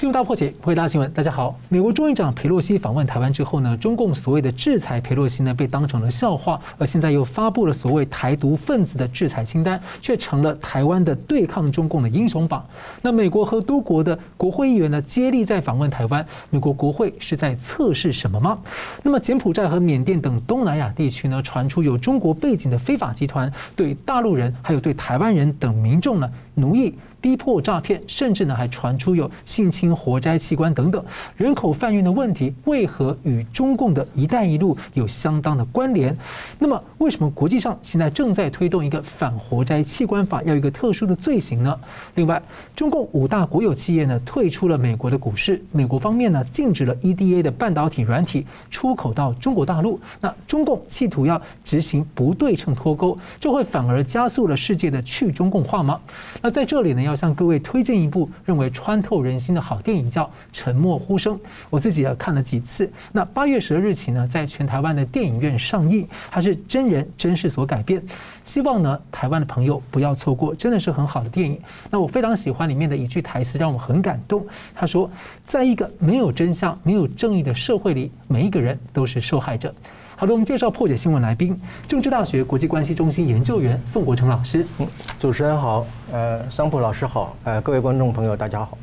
[0.00, 1.12] 新闻大破解，回答新闻。
[1.12, 12.64] 大家好，美国众议长佩洛西访问台湾之后呢，中共所谓的制裁佩洛西呢，被当成了笑话，而现在又发布了所谓台独分子的制裁清单，却成了台湾的对抗中共的英雄榜。
[13.02, 18.58] 那美国和多国的国会议员呢，接力在访问台湾，美国国会是在测试什么吗？
[19.02, 26.94] 那么柬埔寨和缅甸等东南亚地区呢，传出有中国背景的非法集团对大陆人还有对台湾人等民众呢，奴役。
[27.20, 31.04] 逼迫诈骗，甚至呢还传出有性侵活摘器官等等
[31.36, 36.16] 人口贩运的问题，为何与中共的一带一路有相当的关联？
[36.58, 41.78] 那么为什么国际上现在正在推动一个反活摘器官法，要一个特殊的罪行呢？
[42.14, 42.42] 另外，
[42.74, 50.00] 中共五大国有企业呢退出了美国的股市，美国方面呢禁止了 EDA 的半导体软体出口到中国大陆。
[50.22, 56.00] 那中共企图要执行不对称脱钩，这会反而加速了世界的去中共化吗？
[56.40, 57.09] 那在这里呢要。
[57.10, 61.34] 要向各位推荐一部认为穿透人心的好电影，叫《沉默呼声》。
[61.68, 62.90] 我自己也看了几次。
[63.10, 68.00] 那八月十二日起呢，在全台湾的电影院上映，它是真人真事所改编。
[68.44, 71.60] 希望呢，台湾的朋友不要错过，真的是很好的电影。
[71.90, 74.46] 那我非常喜欢里面的一句台词，让我很感动。
[74.74, 75.10] 他说
[75.44, 79.74] ：“在一个没有真相、没有正义的社会里，每一个人都是受害者。”
[80.20, 84.66] 好的，我们介绍破解新闻来宾，政治大学国际关系中心研究员宋国成老师。
[84.76, 84.86] 嗯，
[85.18, 88.76] 主持人好，呃，桑普老师好，呃，各位观众朋友大家好。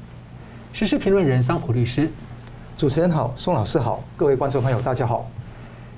[0.74, 2.10] 时事评论人桑普律师，
[2.76, 5.30] 主持人好，宋老师好，各位观众朋友大家好。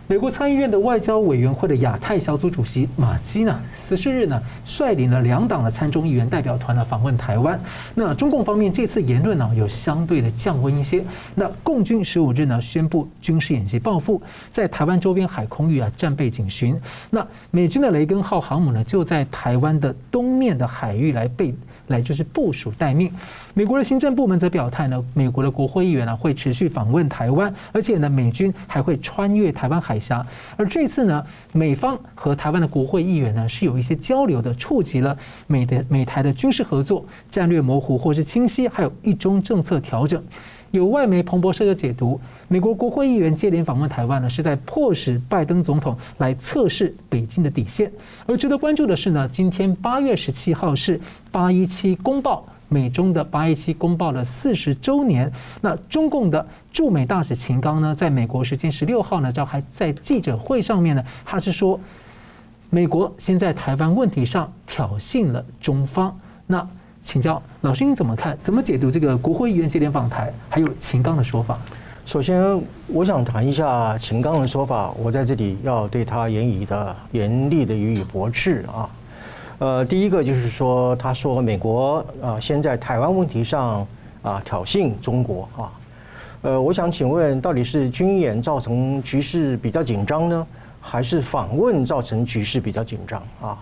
[0.10, 7.60] 美国参议院的外交委员会的亚太小组主席马基呢，十四日呢率领了两党的参众议员代表团呢访问台湾。
[7.94, 11.06] 那中共方面这次言论呢有相对的降温一些。
[11.36, 16.76] 那共军十五日呢宣布军事演习报复，在台湾周边海空域啊战备警巡。
[17.12, 21.54] 那美军的雷根号航母呢就在台湾的东面的海域来备。
[21.90, 23.12] 来就是部署待命。
[23.54, 30.26] 美国的行政部门则表态呢，美国的国会议员呢会持续访问台湾，而且呢美军还会穿越台湾海峡。
[30.56, 40.24] 而这次呢，美方和台湾的国会议员呢是有一些交流的，触及了美的美台的军事合作、战略模糊或是清晰，还有一中政策调整。
[40.72, 47.91] 有外媒彭博社的解读，美国国会议员接连访问台湾呢，是在迫使拜登总统来测试北京的底线。
[48.28, 51.00] 而值得关注的是呢，今天八月十七号是
[51.31, 55.31] 八一七公报，美中的八一七公报的四十周年。
[55.62, 61.80] 那中共的驻美大使秦刚呢，在美国时间十六号呢，召开在记者会上面呢，他是说，
[62.69, 66.16] 美国先在台湾问题上挑衅了中方。
[66.46, 66.68] 那
[67.02, 68.38] 请教老师，你怎么看？
[68.42, 71.58] 怎么解读这个国会议员接连访台，还有秦刚的说法？
[72.06, 74.92] 首先，我想谈一下秦刚的说法。
[74.98, 78.90] 我在这里要对他严以的严厉的予以驳斥啊。
[79.60, 83.86] 呃，第一个就是说，他说美国啊，先在台湾问题上
[84.22, 85.72] 啊挑衅中国啊。
[86.42, 90.48] 呃，我想请问，到底是军演造成局势比较紧张呢，
[90.81, 93.58] 还是访问造成局势比较紧张啊？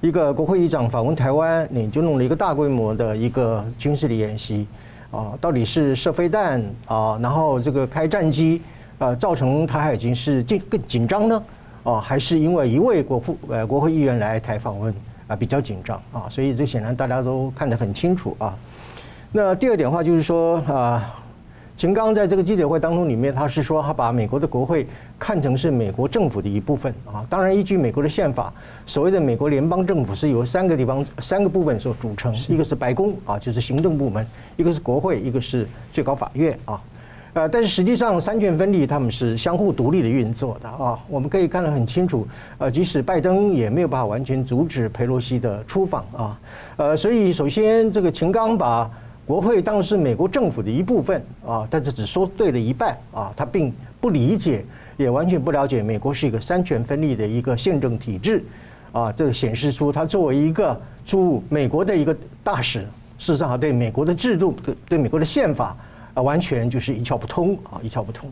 [0.00, 4.66] 一个国会议长访问台湾，你就弄了一个大规模的一个军事的演习，
[5.10, 8.62] 啊，到底是射飞弹啊，然后这个开战机，
[8.98, 11.42] 啊，造成台海局势紧更紧张呢？
[11.84, 14.94] 啊，还是因为一位国会呃国会议员来台访问
[15.26, 16.24] 啊比较紧张啊？
[16.30, 18.56] 所以这显然大家都看得很清楚啊。
[19.30, 21.14] 那第二点话就是说啊。
[21.80, 24.86] 秦刚在这个记者会当中里面，他是说他把美国的国会
[25.18, 27.24] 看成是美国政府的一部分啊。
[27.30, 28.52] 当然，依据美国的宪法，
[28.84, 34.22] 所谓的美国联邦政府是由三个地方、三个部分所组成，一个是白宫啊，就是行政部门；
[34.58, 36.78] 一个是国会，一个是最高法院啊。
[37.32, 40.98] 呃，但是实际上三权分立，他们是相互独立的运作的啊。
[41.08, 46.38] 我们可以看得很清楚，呃，即使拜登也没有办法完全阻止佩洛西的出访啊。
[46.76, 48.90] 呃，所以首先这个秦刚把。
[49.30, 54.64] 国会当然是美国政府的一部分啊，但是只说对了一半啊，他并不理解，
[54.96, 58.42] 也完全不了解美国是一个三权分立的一个宪政体制
[58.90, 59.12] 啊。
[59.12, 62.80] 这显示出他作为一个驻美国的一个大使，
[63.20, 65.76] 事实上对美国的制度、对对美国的宪法
[66.14, 68.28] 啊，完全就是一窍不通啊，一窍不通。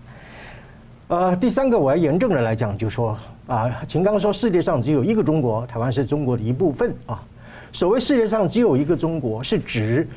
[1.06, 3.16] 呃，第三个我要严正的来讲，就说
[3.46, 7.22] 啊，秦刚说世界上只有一个中国，台湾是中国的一部分啊。
[7.72, 10.08] 所谓世界上只有一个中国，是指。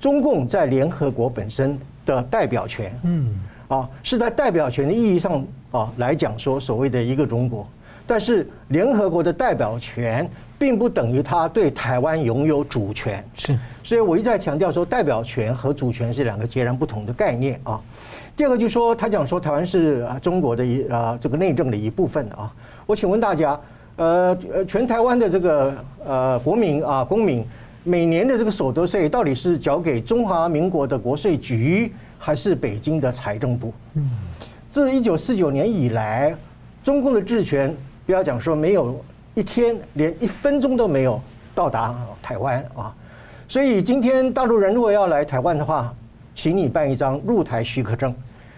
[0.00, 3.34] 中共在联合国本身的代表权，嗯，
[3.68, 7.66] 啊，是在代表权的意义上啊来讲说所谓的一个中国，
[8.06, 10.28] 但是联合国的代表权
[10.58, 17.80] 并不等于他对台湾拥有主权，是，所以我一再强调说代表权和主权是两个截然不同的概念啊。
[18.36, 22.52] 第二个就是说他讲说台湾是中国的一啊这个内政的一部分啊，
[22.84, 23.58] 我请问大家，
[23.96, 27.42] 呃呃，全台湾的这个呃国民啊公民。
[27.86, 33.72] 每年的这个所得税到底是缴给中华民国的国税局，还是北京的财政部？
[33.94, 34.10] 嗯，
[34.72, 36.34] 自一九四九年以来，
[36.82, 37.72] 中共的治权，
[38.04, 39.00] 不要讲说没有
[39.34, 41.20] 一天连一分钟都没有
[41.54, 42.92] 到达台湾啊。
[43.48, 45.94] 所以今天大陆人如果要来台湾的话，
[46.34, 48.12] 请你办一张入台许可证。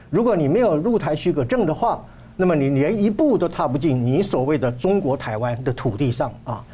[0.08, 2.02] 如果你没有入台许可证的话，
[2.34, 6.64] 那么你连一步都踏不进你所谓的中国台湾的土地上啊。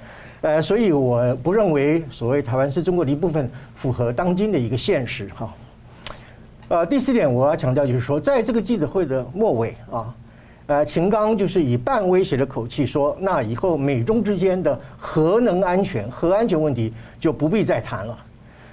[0.44, 5.50] 呃，所以我不认为所谓台湾是中国的一部分，符合当今的一个现实哈。
[6.68, 10.14] 呃，第四点我要强调就是说，在这个记者会的末尾啊，
[10.66, 18.14] 呃，秦刚就是以半威胁的口气说，那以后美中之间的核能安全、核安全问题就不必再谈了。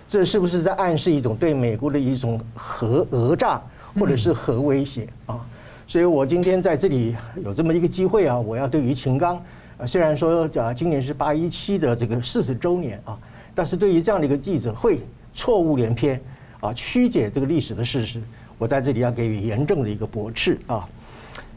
[0.09, 3.61] 这是不是在暗示一种对美国的一种核讹诈
[3.97, 5.39] 或者是核威胁啊？
[5.87, 7.15] 所以我今天在这里
[7.45, 9.41] 有这么一个机会啊，我要对于秦刚。
[9.85, 13.17] 虽然说啊，今年是八一七的这个四十周年啊，
[13.55, 14.99] 但是对于这样的一个记者会
[15.33, 16.21] 错误连篇
[16.59, 18.21] 啊，曲解这个历史的事实，
[18.57, 20.87] 我在这里要给予严正的一个驳斥啊。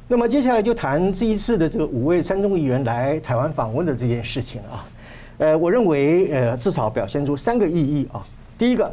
[0.06, 4.87] 那么接下来就谈这一次的这个五位参众议员来台湾访问的这件事情啊，
[5.38, 8.25] 呃，我认为呃至少表现出三个意义啊。
[8.59, 8.93] 第一个，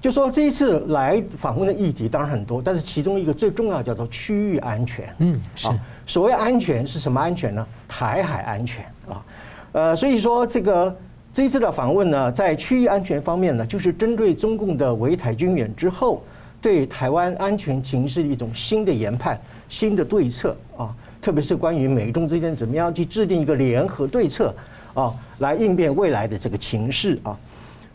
[0.00, 5.68] 就说这一次来访问的议题当然很多，但是其中一个最重要叫做区域安全，嗯，是。
[6.06, 7.66] 所谓安全是什么安全呢？
[7.88, 9.24] 台海安全啊，
[9.72, 10.96] 呃，所以说这个
[11.32, 16.22] 这一次的访问呢，在区域安全方面呢，就是针对中共的围台军演之后，
[16.60, 24.54] 对台湾安全形势的一种新的研判、新的对策啊，特别是关于美中之间怎么样去制定一个联合对策
[24.94, 27.38] 啊，来应变未来的这个情势啊。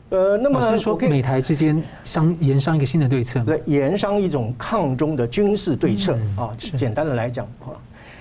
[0.09, 7.75] 呃，那么是说美台之间商研商一个新的对策，对，研商一种抗中的军事对策啊，简单的来讲啊。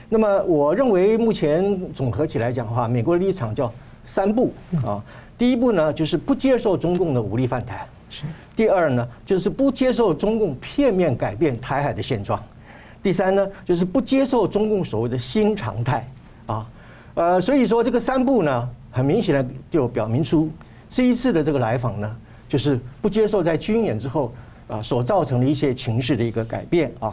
[0.09, 3.73] 那么，我认为目前总合起来讲的话，美国的立场叫
[4.05, 4.53] 三步
[4.85, 5.03] 啊。
[5.37, 8.23] 第一步呢，就是不接受中共的武力犯台；是。
[8.55, 12.39] 第二呢，就是不接受中共片面改变台海的现状；
[13.03, 16.09] 第三呢，就是不接受中共所谓的新常态
[16.47, 16.67] 啊。
[17.15, 20.49] 呃，所以说这个三步呢，很明显的就表明出
[20.89, 22.17] 这一次的这个来访呢，
[22.49, 24.33] 就是不接受在军演之后
[24.69, 27.13] 啊所造成的一些情势的一个改变啊。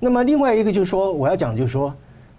[0.00, 1.94] 那么另外一个就是说，我要讲就是说。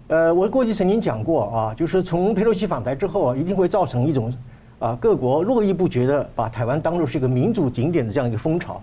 [0.08, 4.32] 呃，我过去曾经讲过啊，就是从佩洛西访台之后啊，一定会造成一种
[4.78, 8.82] 啊各国络绎不绝的把台湾当作是一个民主景点的这样一个风潮。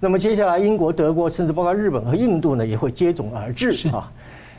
[0.00, 4.12] 那么接下来，英国、德国，甚至包括日本和印度呢，也会接踵而至啊。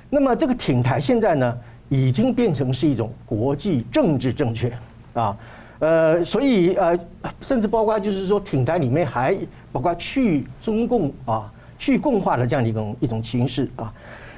[0.10, 1.56] 那么这个挺台现在呢，
[1.88, 4.74] 已经变成是一种国际政治正确
[5.14, 5.38] 啊。
[5.78, 6.98] 呃，所以呃，
[7.42, 9.38] 甚至包括就是说挺台里面还
[9.72, 13.94] 包括去中共啊、去共化的这样的一种一种形式啊。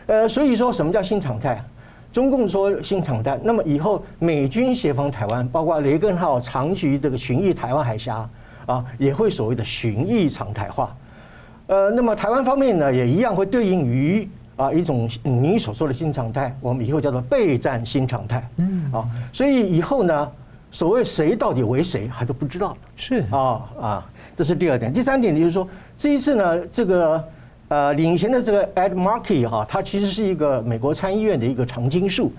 [0.09, 1.63] 呃，所以说什么叫新常态？
[2.11, 8.27] 中共说新常态，那么以后美军协防台湾，包括雷根号长期这个巡弋台湾海峡
[8.65, 10.95] 啊，也会所谓的巡弋常态化。
[11.67, 18.50] 呃，那么台湾方面呢，也一样会对应于啊一种你所说的新常态，我们以后叫做备战新常态。
[18.57, 20.31] 嗯啊，所以以后呢，
[20.71, 22.75] 所谓谁到底为谁还都不知道。
[22.95, 24.91] 是啊啊，这是第二点。
[24.91, 27.23] 第三点就是说，这一次呢，这个。
[27.69, 32.31] 呃，领衔的这个 Ed Markey 哈，他其实是一个美国参议院的一个常青树，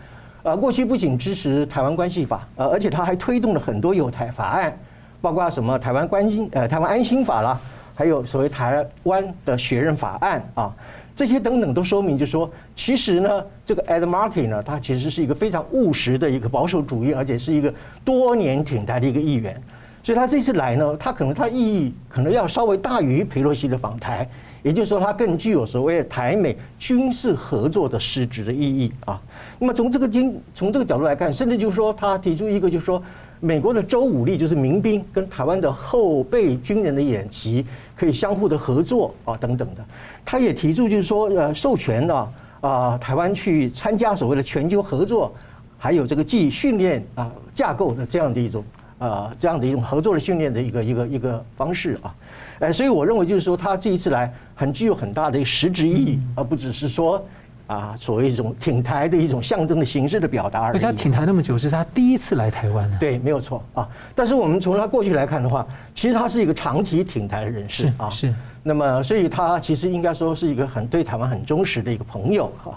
[0.42, 4.76] 呃，过去不仅支持台湾关系法，呃，而且他还推动了很多有台法案，
[5.20, 7.60] 包括什么台湾关心呃台湾安心法啦，
[7.94, 10.74] 还有所谓台湾的学人法案啊，
[11.14, 17.72] 这些等等都说明，就是说，其实呢，这个 Ed Markey 呢，他其实是一个非常务实的一个保守主义，而且是一个
[18.04, 19.54] 多年挺台的一个议员，
[20.02, 24.28] 所以他这次来呢，他可能他意义可能要稍微大于佩洛西的访台。
[24.62, 29.20] 也就是说，它更具有所谓的台美军事合作的实质的意义啊。
[29.58, 33.02] 那么从这个经从这个角度来看，甚至就是说，他提出一个就是说，
[33.40, 37.64] 美国的州武力就是民兵跟台湾的后备军人的演习
[37.96, 39.84] 可以相互的合作啊等等的。
[40.24, 42.28] 他也提出就是说，呃，授权呢
[42.60, 45.32] 啊，台湾去参加所谓的全球合作，
[45.78, 48.62] 还有这个技训练啊架构的这样的一种
[49.00, 52.14] 啊这样的一种合作的训练的一个一个一个方式啊。
[52.60, 57.24] 哎，所以我认为就是说，他这一次来很具有很大的实质意义，而不只是说
[57.66, 60.74] 啊，所谓一种挺台的一种象征的形式的表达而已。
[60.74, 62.96] 而且他挺台那么久，是他第一次来台湾呢？
[63.00, 63.88] 对，没有错啊。
[64.14, 68.10] 但是我们从他过去来看的话，其实他是一个长期挺台的人士啊。
[68.10, 68.34] 是。
[68.62, 72.76] 那么，所以他其实应该说是一个很对台湾很忠实的一个朋友啊。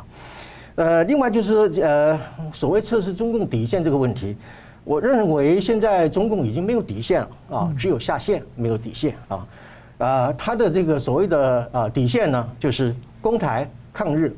[0.76, 2.18] 呃，另外就是呃，
[2.54, 4.38] 所谓测试中共底线这个问题，
[4.84, 9.48] 我认为现在中共已经没有底线了啊，只有下限，没有底线啊。
[9.98, 14.36] 啊，他的这个所谓的啊底线呢，就是攻台抗日，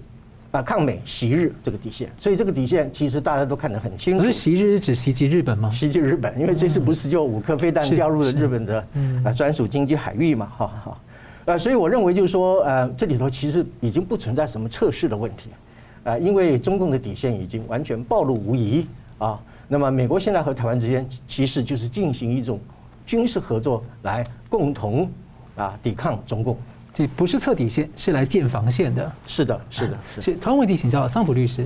[0.52, 2.12] 啊抗美袭日这个底线。
[2.20, 4.20] 所以这个底线其实大家都看得很清楚。
[4.20, 5.72] 不是袭日是指袭击日本吗？
[5.72, 8.88] 袭击日本，因为这次不是就五颗飞弹掉入了日本的
[9.24, 10.98] 啊专属经济海域嘛，哈哈。
[11.46, 15.50] 呃，所以我认为就是说，呃，这里头其实已经不存在什么测试的问题，
[16.04, 18.86] 啊，因为中共的底线已经完全暴露无遗
[19.18, 19.40] 啊。
[19.68, 22.60] 那么美国现在和台湾之间其实就是进行一种
[23.06, 25.10] 军事合作来共同
[25.56, 26.58] 啊抵抗中共。
[26.94, 29.12] 这不是测底线，是来建防线的。
[29.26, 30.22] 是的，是的，是。
[30.22, 31.66] 是台湾问题，请教桑普律师。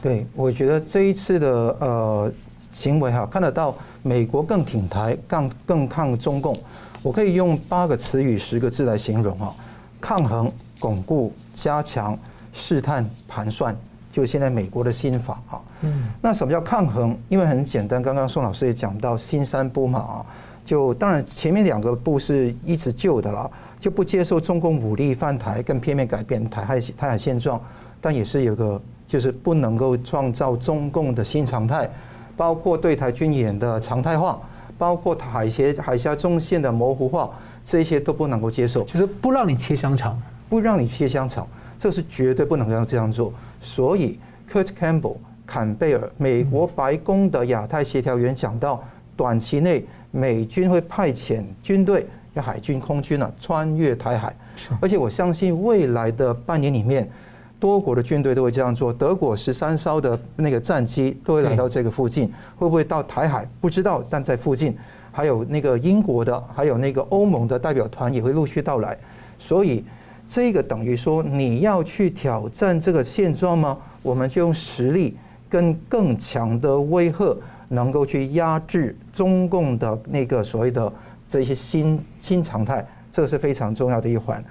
[0.00, 1.48] 对，我觉得这一次的
[1.80, 2.32] 呃
[2.70, 6.54] 行为哈，看得到美国更挺台，更更抗中共。
[7.02, 9.52] 我可以用八个词语、十个字来形容哈：
[10.00, 12.16] 抗衡、巩固、加强、
[12.52, 13.76] 试探、盘算，
[14.12, 15.60] 就是现在美国的新法啊。
[15.82, 16.04] 嗯。
[16.20, 17.16] 那什么叫抗衡？
[17.28, 20.26] 因为很简单，刚刚宋老师也讲到新三不嘛啊，
[20.64, 23.50] 就当然前面两个步是一直旧的了。
[23.80, 27.60] 就不接受中共武力犯台，更片面改变台海台海现状，
[28.00, 31.88] 但也是有个就是不能够创造中共的新常态，
[32.36, 34.36] 包括对台军演的常态化，
[34.76, 37.30] 包括海峡海峡中线的模糊化，
[37.64, 38.82] 这些都不能够接受。
[38.82, 41.46] 就是不让你切香肠，不让你切香肠，
[41.78, 43.32] 这是绝对不能够这样做。
[43.60, 44.18] 所以
[44.52, 48.82] ，Kurt Campbell 坎贝尔，美国白宫的亚太协调员讲到，
[49.16, 52.06] 短期内美军会派遣军队。
[52.34, 54.32] 要海军、空军啊，穿越台海，
[54.80, 57.10] 而且我相信未来的半年里面，
[57.58, 58.92] 多国的军队都会这样做。
[58.92, 63.48] 德国十三艘的那个战机都会来到这个附近，会不会到台海？
[63.60, 64.76] 不知道，但在附近。
[65.10, 68.96] 还有那个英国的，还有那个欧盟的代表团也会陆续到来。
[69.38, 69.84] 所以，
[70.28, 73.76] 这个等于说你要去挑战这个现状吗？
[74.02, 75.16] 我们就用实力
[75.48, 77.36] 跟更强的威吓，
[77.68, 80.92] 能够去压制中共的那个所谓的。
[81.30, 82.82] 这些新新常态，
[83.12, 84.42] 这个是非常重要的一环，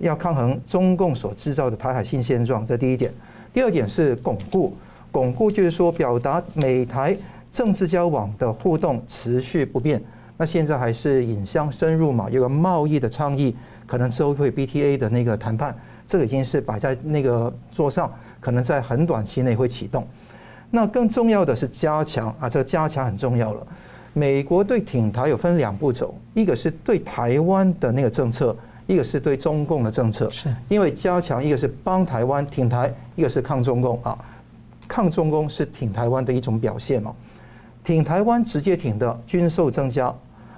[0.00, 3.14] 要抗衡中共所制造的台海新现状，这第一点。
[3.52, 4.76] 第二点是巩固，
[5.12, 7.16] 巩固就是说表达美台
[7.52, 10.02] 政治交往的互动持续不变。
[10.36, 13.54] 那现在还是引向深入嘛，有个贸易的倡议，
[13.86, 15.76] 可能之后会 BTA 的那个谈判，
[16.06, 20.06] 这个已经是摆在那个桌上，可能在很短期内会启动。
[20.70, 23.66] 那更重要的是加强啊，这个加强很重要了。
[24.12, 30.30] 美国对挺台有分两步走，一个是对台湾的那个政策，一个是对中共的政策。
[30.30, 34.16] 是，因为加强一个是帮台湾挺台，一个是抗中共啊。
[34.86, 37.14] 抗中共是挺台湾的一种表现嘛。
[37.82, 40.14] 挺台湾直接挺的军售增加，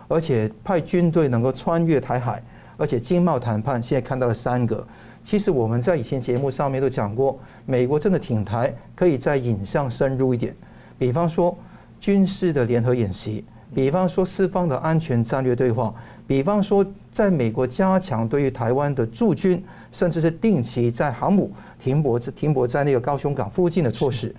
[0.07, 2.43] 而且派军队能够穿越台海，
[2.77, 4.87] 而且经贸谈判现在看到了三个。
[5.23, 10.55] 其实我们在以前节目上面都讲过，美国真的挺台可以再引向深入一点，
[10.99, 11.57] 比方说。
[11.99, 13.43] 军事的联合演习，
[13.75, 15.93] 比方说四方的安全战略对话，
[16.27, 21.51] 比方说在美国加强对于台湾的驻军，甚至是定期在航母
[21.83, 24.33] 停泊停泊在那个高雄港附近的措施。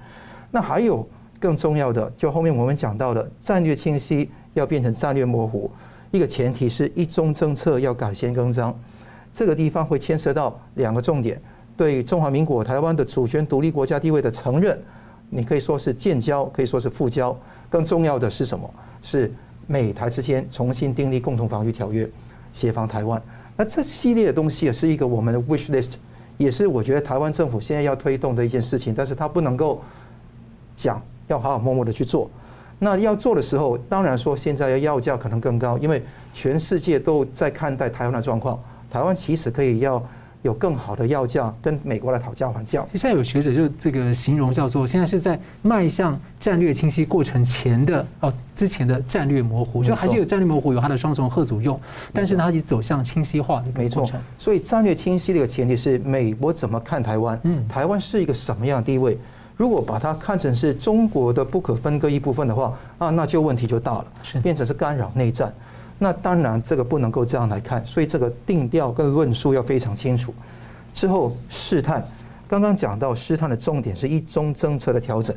[0.52, 1.06] 那还有
[1.40, 5.70] 更重要的，就后面我们讲到的战略清晰要变成战略模糊，
[6.12, 8.78] 一个前提是一中政策要改弦更张。
[9.34, 11.40] 这个地方会牵涉到两个重点：
[11.76, 14.80] 对中华民国台湾的主权独立国家地位的承认，
[15.30, 17.38] 你可以说是建交，可以说是复交。
[17.70, 18.68] 更重要的是什么？
[19.04, 19.32] 是
[19.68, 22.10] 美台之间重新订立共同防御条约，
[22.52, 23.22] 协防台湾。
[23.56, 25.94] 那这系列的东西也是一个我们的 wish list，
[26.38, 28.94] 也是我觉得台湾政府现在要推动的一件事情。
[28.96, 29.82] 但是它不能够
[30.76, 32.30] 讲，要好好默默的去做。
[32.80, 36.04] 那要做的时候，当然说现在要要价可能更高，因为
[36.34, 38.60] 全世界都在看待台湾的状况。
[38.90, 40.02] 台湾其实可以要。
[40.44, 42.86] 有更好的要价，跟美国来讨价还价。
[42.94, 51.78] 现在有学者就这个形容叫做，现在是在迈向战略清晰过程前的哦，之前的战略模糊，就还是有战略模糊，有它的双重贺阻用，
[52.14, 53.62] 但是它已经走向清晰化。
[53.76, 57.38] 没错，所以战略清晰的一个前提是美国怎么看台湾？
[57.44, 59.18] 嗯，台湾是一个什么样的地位？
[59.58, 65.52] 如果把它看成是中国的不可分割一部分的话，啊，那就问题就大了，是变成是干扰内战。
[65.98, 70.32] 那当然，这个不能够这样来看，所以这个定调跟论述要非常清楚。
[70.94, 72.06] 之后试探，
[72.48, 75.36] 刚刚讲到试探的重点是一中政策的调整，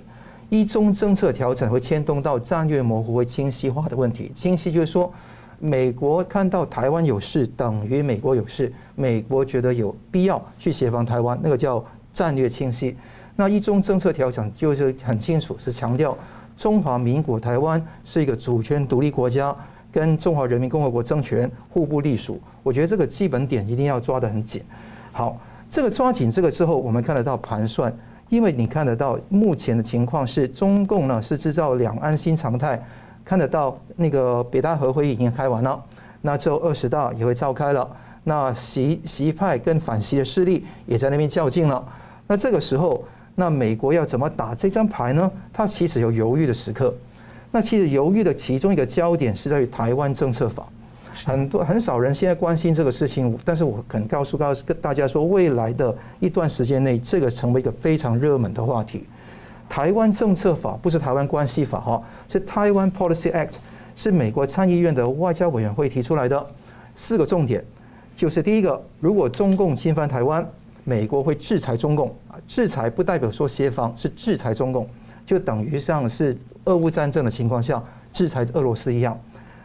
[0.51, 4.31] 一中政策调整会牵动到战略模糊、会清晰化的问题。
[4.35, 5.11] 清晰就是说，
[5.59, 12.95] 美国看到台湾有事，等于美国有事，美国觉得有必要去协防台湾，那个叫战略清晰。
[13.41, 16.15] 那一中政策调整就是很清楚，是强调
[16.59, 19.57] 中华民国台湾是一个主权独立国家。
[19.91, 24.63] 跟中华人民共和国政权互不隶属，我觉得这个基本点一定要抓得很紧。
[25.11, 25.37] 好，
[25.69, 27.93] 这个抓紧这个之后，我们看得到盘算，
[28.29, 32.81] 因为你看得到目前的情况是中共呢是制造两岸新常态，
[33.25, 35.83] 看得到那个北大河会议已经开完了，
[36.21, 37.91] 那之后二十大也会召开了，
[38.23, 41.85] 那习习派跟反习的势力也在那边较劲了，
[42.29, 43.03] 那这个时候，
[43.35, 45.31] 那美国要怎么打这张牌呢？
[45.53, 46.95] 它其实有犹豫的时刻。
[47.51, 50.67] 那其实犹豫的其中一个焦点是在于台湾政策法。
[51.13, 59.05] 很多很少人现在关心这个事情，但是我肯告诉告诉大家说，未来的一段时间内，这个成为一个非常热门的话题。
[59.69, 63.55] 台湾政策法不是台湾关系法哈，是台湾 Policy Act，
[63.97, 66.47] 是美国参议院的外交委员会提出来的。
[66.97, 67.65] 四个重点，
[68.17, 70.47] 就是第一个，如果中共侵犯台湾，
[70.85, 72.15] 美国会制裁中共，
[72.49, 74.89] 制裁不代表说协防，是制裁中共，
[75.25, 77.83] 就等于像是俄乌战争的情况下
[78.13, 79.19] 制裁俄罗斯一样。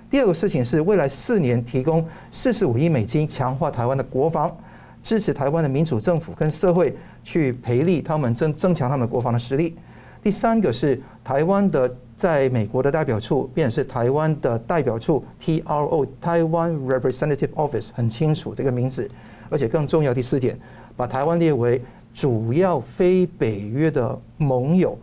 [0.09, 4.55] 第二个事情是，未来四年提供四十五亿美金，强化台湾的国防，
[5.01, 9.75] 支持台湾的民主政府跟社会去培力他们增增强他们的国防的实力。
[10.21, 19.09] 第三个是台湾的在美国的代表处，便是台湾的代表处 （TRO, Taiwan Representative Office） 很清楚这个名字，
[19.49, 20.57] 而且更重要第四点，
[20.95, 21.81] 把台湾列为
[22.13, 24.97] 主要非北约的盟友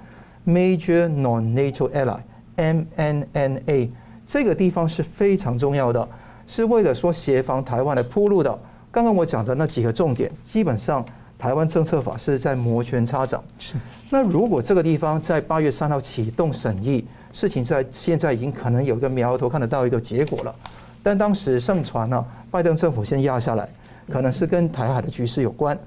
[0.47, 3.89] （Major Non-NATO Ally，MNNA）。
[4.27, 6.09] 这个地方是非常重要的，
[6.47, 8.59] 是为了说协防台湾的铺路的。
[8.91, 11.05] 刚刚我讲的那几个重点，基本上
[11.39, 13.43] 台湾政策法是在摩拳擦掌。
[13.59, 13.75] 是。
[14.09, 20.55] 那如果这个地方在八月三号启动审议，事情在现在已经可能有一个苗头，看得到一个结果了。
[21.03, 23.69] 但当时盛传呢，拜登政府先压下来，
[24.11, 25.79] 可能是跟台海的局势有关。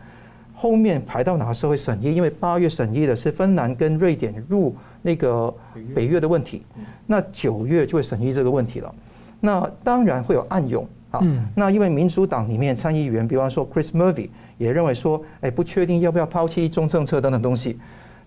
[0.54, 2.16] 后面排到哪个时候会审议？
[2.16, 4.76] 因为八月审议的是芬兰跟瑞典入。
[5.02, 5.54] 那个
[5.94, 6.64] 北约的问题，
[7.06, 8.92] 那九月就会审议这个问题了。
[9.40, 11.22] 那当然会有暗涌啊。
[11.56, 17.78] 那因为民主党里面参议员，比方说 Chris Murphy 也认为说，哎，不确定要不要抛弃一中政策等等东西。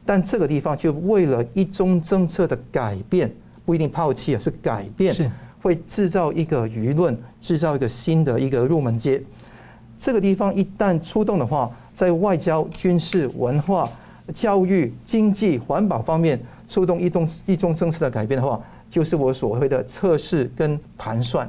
[0.07, 3.29] 但这个地方就为了一中政策的改变，
[3.67, 9.21] 不一定抛弃啊，是改变，会制造一个舆论，制造一个新的一个入门阶。
[9.99, 13.91] 这个地方一旦出动的话，在外交、军事、文化、
[14.33, 16.41] 教育、经济、环保方面。
[16.69, 21.49] 出动一中一中政策的改变的话，就是我所谓的测试跟盘算，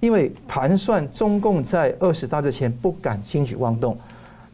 [0.00, 3.96] 因为盘算中共在二十大之前不敢轻举妄动，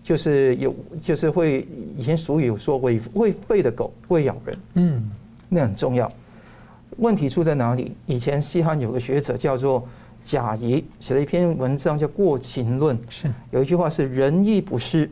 [0.05, 1.67] 就是有就是会
[1.97, 5.11] 以前俗语有说喂喂吠的狗不会咬人，嗯，
[5.49, 6.09] 那很重要。
[6.99, 7.91] 问题出在哪里？
[8.07, 9.85] 以前西汉有个学者叫做
[10.27, 15.09] 贾谊，写了一篇文章叫《过秦论》，是有一句话是“仁义不施，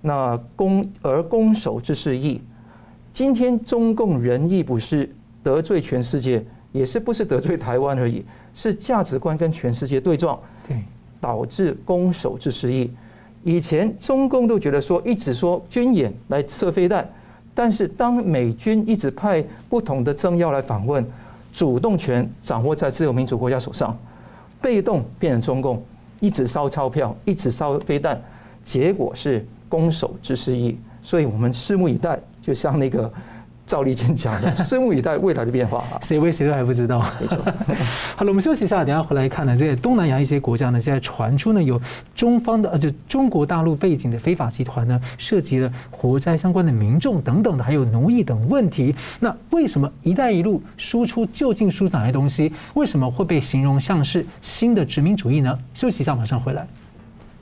[0.00, 2.40] 那攻而攻守之势易”。
[3.14, 5.08] 今天中共仁义不施，
[5.44, 10.36] 得罪全世界，也是不是得罪台湾而已，是价值观跟全世界对撞，
[10.66, 10.82] 对，
[11.20, 12.90] 导致攻守之失意。
[13.44, 17.08] 以前中共都觉得说，一直说军演来射飞弹，
[17.54, 21.06] 但是当美军一直派不同的政要来访问，
[21.52, 23.96] 主动权掌握在自由民主国家手上，
[24.60, 25.82] 被动变成中共
[26.20, 28.20] 一直烧钞票，一直烧飞弹，
[28.64, 30.78] 结果是攻守之失意。
[31.02, 32.18] 所以我们拭目以待。
[32.42, 33.12] 就像那个
[33.70, 35.94] 赵立坚讲的，拭目以待未来的变化啊！
[36.02, 36.98] 谁为谁都还不知道。
[37.20, 37.38] 没错。
[38.18, 39.56] 好了，我们休息一下，等下回来看呢。
[39.56, 41.80] 这东南亚一些国家呢，现在传出呢有
[42.16, 48.92] 中方的呃，就中国大陆背景的非法集团呢，涉及了火灾相关的民众等等的，还有奴役等问题。
[49.20, 52.52] 那为什么“一带一路”输出究竟输哪些东西？
[52.74, 55.56] 为什么会被形容像是新的殖民主义呢？
[55.74, 56.66] 休息一下，马上回来。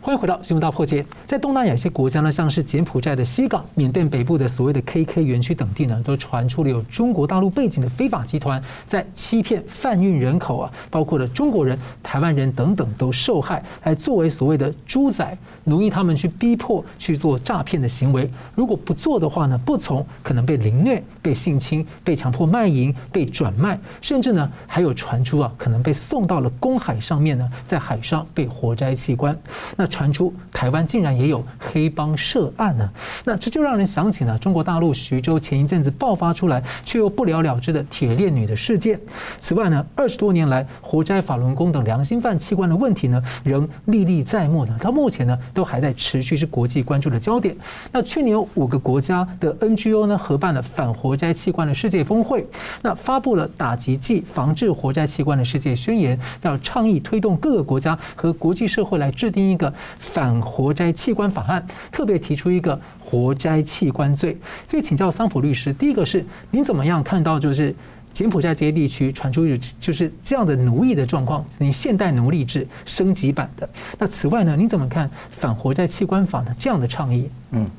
[0.08, 1.04] 欢迎回到新闻大破解。
[1.26, 15.36] 在东南亚一些国家呢，像是柬埔寨的西港、缅甸北部的所谓的 KK 园区等地呢，都传出了有中国大陆背景的非法集团在欺骗、贩运人口啊，包括了中国人、台湾人等等都受害，还作为所谓的猪仔
[15.68, 18.30] 奴役他们，去逼迫去做诈骗的行为。
[18.54, 29.38] 如果不做的话呢，不从可能被凌虐、被性侵、被强迫卖淫、被转卖，甚至呢还有传出啊，可能被送到了公海上面呢，在海上被活摘器官。
[29.76, 29.86] 那。
[29.98, 32.88] 传出台湾竟然也有黑帮涉案呢，
[33.24, 39.00] 那这就让人想起了中国大陆徐州前一阵子爆发出来却又不了了之的铁链女的事件。
[39.40, 44.76] 此外呢，二十多年来活摘法轮功等良心犯器官的问题呢，仍历历在目呢。
[44.80, 47.56] 到目前呢，都还在持续是国际关注的焦点。
[47.90, 52.46] 那去年有五个国家的 NGO 呢，合办了反活摘器官的世界峰会，
[52.80, 59.74] 那发布了打击剂防治活摘器官的世界宣言，要倡议推动各个国家和国际社会来制定一个。
[59.98, 67.74] 反活摘器官法案特别提出一个活摘器官罪，所以请教桑普律师，第一个是您怎么样看到就是
[68.12, 73.68] 柬埔寨这些地区传出有就是这样的奴役的状况，你现代奴隶制升级版的。
[73.98, 77.30] 那此外呢，你怎么看反活在器官法的这样的倡议？
[77.52, 77.70] 嗯，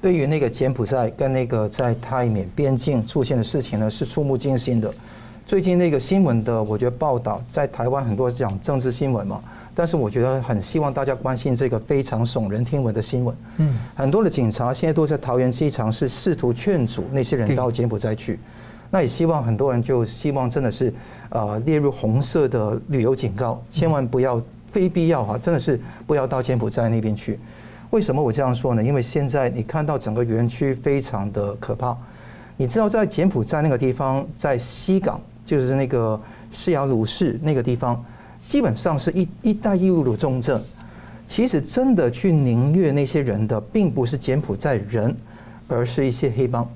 [0.00, 4.92] 对于那个柬埔寨跟那个在泰缅边境出现的事情呢，是触目惊心的。
[5.46, 9.42] 最近那个新闻的，我觉得报道在台湾很多讲政治新闻嘛，
[9.74, 13.36] 但是我觉得很希望大家关心这个非常耸人听闻的新闻。
[13.56, 18.38] 嗯，很多的警察现在都在桃园机场，是试图劝阻那些人到柬埔寨去。
[18.90, 20.92] 那也希望很多人就希望真的是
[21.30, 27.38] 呃列入红色的旅游警告，千万不要非必要哈，真的是不要到柬埔寨那边去。
[27.90, 28.82] 为什么我这样说呢？
[28.82, 31.96] 因为现在你看到整个园区非常的可怕。
[32.56, 35.20] 你知道在柬埔寨那个地方，在西港。
[35.42, 36.20] 就是那个
[36.52, 38.00] 西雅鲁市那个地方，
[38.46, 40.62] 基本上是一一带一路的重镇。
[41.26, 45.16] 其实真的去凌虐那些人的，并不是柬埔寨人，
[45.66, 46.70] 而是一些黑帮。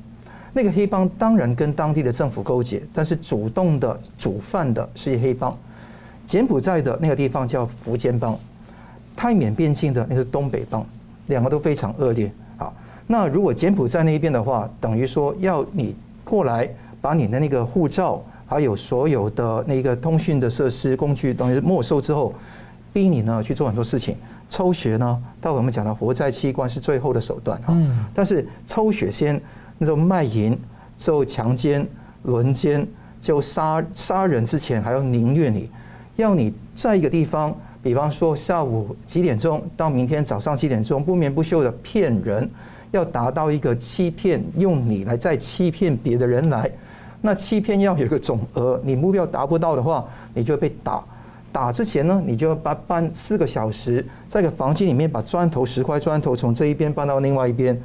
[0.54, 5.54] 那个黑帮当然跟当地的政府勾结，但是主动的主犯的是一黑帮。
[6.26, 8.38] 柬埔寨的那个地方叫福建帮，
[9.14, 10.86] 泰缅边境的那是东北帮，
[11.26, 12.32] 两个都非常恶劣。
[12.56, 12.74] 好，
[13.06, 16.66] 那如果柬埔寨那一边的话，等于说要你过来
[17.02, 18.22] 把你的那个护照。
[18.46, 22.32] 还有所有的那个通讯的设施工具，等于没收之后，
[22.92, 24.14] 逼你呢去做很多事情。
[24.50, 27.72] 抽血呢，待会我们讲的活摘器官是最后的手段哈。
[27.74, 28.04] 嗯。
[28.14, 29.40] 但是抽血先
[29.78, 30.58] 那种卖淫，
[30.96, 31.86] 之后强奸、
[32.22, 32.86] 轮奸，
[33.20, 35.68] 就杀杀人之前还要凌虐你，
[36.16, 42.48] 要你在一个地方，比方说下午几点钟到明天早上几点钟，不眠不休的骗人，
[42.92, 46.70] 要达到一个欺骗，用你来再欺骗别的人来。
[47.20, 51.02] 那欺骗要有一个总额，你目标达不到的话，你就被打。
[51.50, 57.80] 打之前呢，你就要搬搬四个小时，在一个房间里面把砖头十块砖头从这一边搬到另外一边。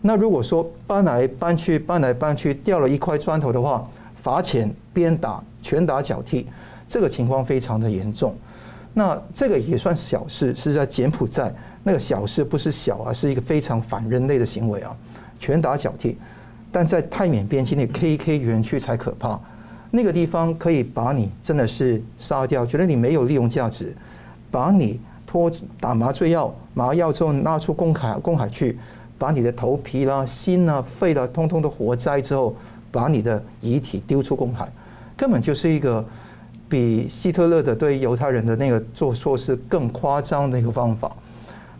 [0.00, 6.46] 那如果说搬来搬去搬来搬去掉了一块砖头的话，罚钱、鞭打、拳打脚踢，
[6.88, 8.34] 这个情况非常的严重。
[8.94, 14.96] 那这个也算小事，是在柬埔寨那个小事不是小啊，是一个非常反人类的行为啊，
[15.38, 16.16] 拳打脚踢。
[16.72, 19.38] 但在泰缅边境那 KK 园区才可怕，
[19.90, 23.94] 那个地方可以把你真的是杀掉，觉得你没有利用价值，
[24.50, 28.78] 把你拖打麻醉药、麻药之后拉出公海公海去，
[29.18, 32.54] 把你的头皮啦、心啊、肺啦，通通都活摘之后，
[32.90, 34.68] 把你的遗体丢出公海，
[35.16, 36.04] 根本就是一个
[36.68, 41.10] 比希特勒的对犹太人的那个做错事更夸张的一个方法。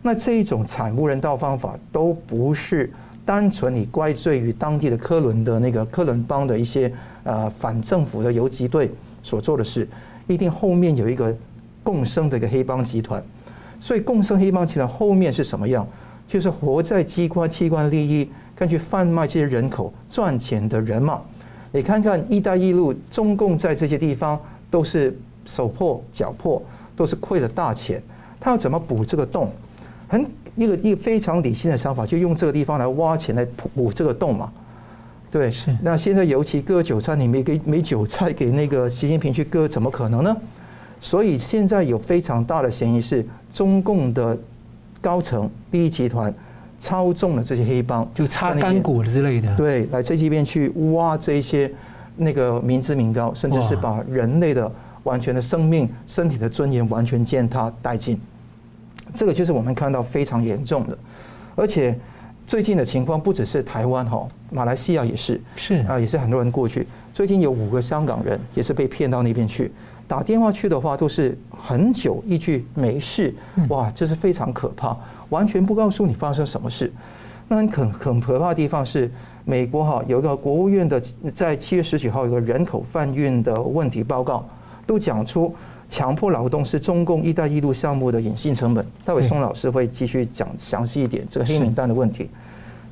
[0.01, 2.91] 那这一种惨无人道方法都不是。
[3.25, 6.89] 单纯你怪罪于当地的科伦的那个科伦邦的一些
[7.25, 8.89] 呃反政府的游击队
[9.21, 9.85] 所做的事，
[10.27, 11.35] 一定后面有一个
[11.83, 13.21] 共生的一个黑帮集团。
[13.81, 15.85] 所以共生黑帮集团后面是什么样？
[16.27, 21.21] 就是活在机关器官利益，根据贩卖这些人口赚钱的人嘛。
[21.71, 26.61] 你看看“一带一路”，中共在这些地方都是手破脚破，
[26.95, 28.01] 都是亏了大钱，
[28.39, 29.51] 他要怎么补这个洞？
[30.07, 30.25] 很。
[30.55, 34.51] 一个一个非常理性的想法，就用这个地方来挖钱来补这个洞嘛，
[35.29, 35.51] 对。
[35.51, 35.69] 是。
[35.83, 40.35] 那现在尤其割韭菜，你没给没韭菜给那个习近平去割，怎么可能呢？
[40.99, 44.35] 所以现在有非常大的嫌疑是中共的
[45.07, 46.33] 高层利益集团
[46.77, 49.55] 操纵了这些黑帮，就擦干股之类的。
[49.55, 51.71] 对，来这边去挖这一些
[52.17, 54.69] 那个民脂民膏，甚至是把人类的
[55.03, 58.19] 完全的生命、身体的尊严完全践踏殆尽。
[59.15, 60.97] 这个就是我们看到非常严重的，
[61.55, 61.97] 而且
[62.45, 66.85] 最近的情况不只是台湾哈，马来西亚也是，是啊，也是很多人过去。
[67.13, 69.71] 最近有五个香港人也是被骗到那边去，
[70.07, 73.33] 打电话去的话都是很久一句没事，
[73.69, 74.95] 哇，这是非常可怕，
[75.29, 76.91] 完全不告诉你发生什么事。
[77.47, 79.11] 那很很很可怕的地方是，
[79.43, 81.01] 美国哈有一个国务院的
[81.35, 84.47] 在七月十九号有个人口贩运的问题报告，
[84.85, 85.53] 都讲出。
[85.89, 88.85] 强迫劳动是中共“一带一路”项目的隐性成本。
[89.05, 92.29] 戴伟松老师会继续讲详细一点这个黑名单的问题。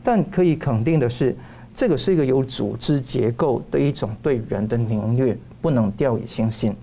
[0.02, 1.36] 但可以肯定的是，
[1.76, 6.74] 这个是一个有组织结构的一种对人的凌虐，不能掉以轻心。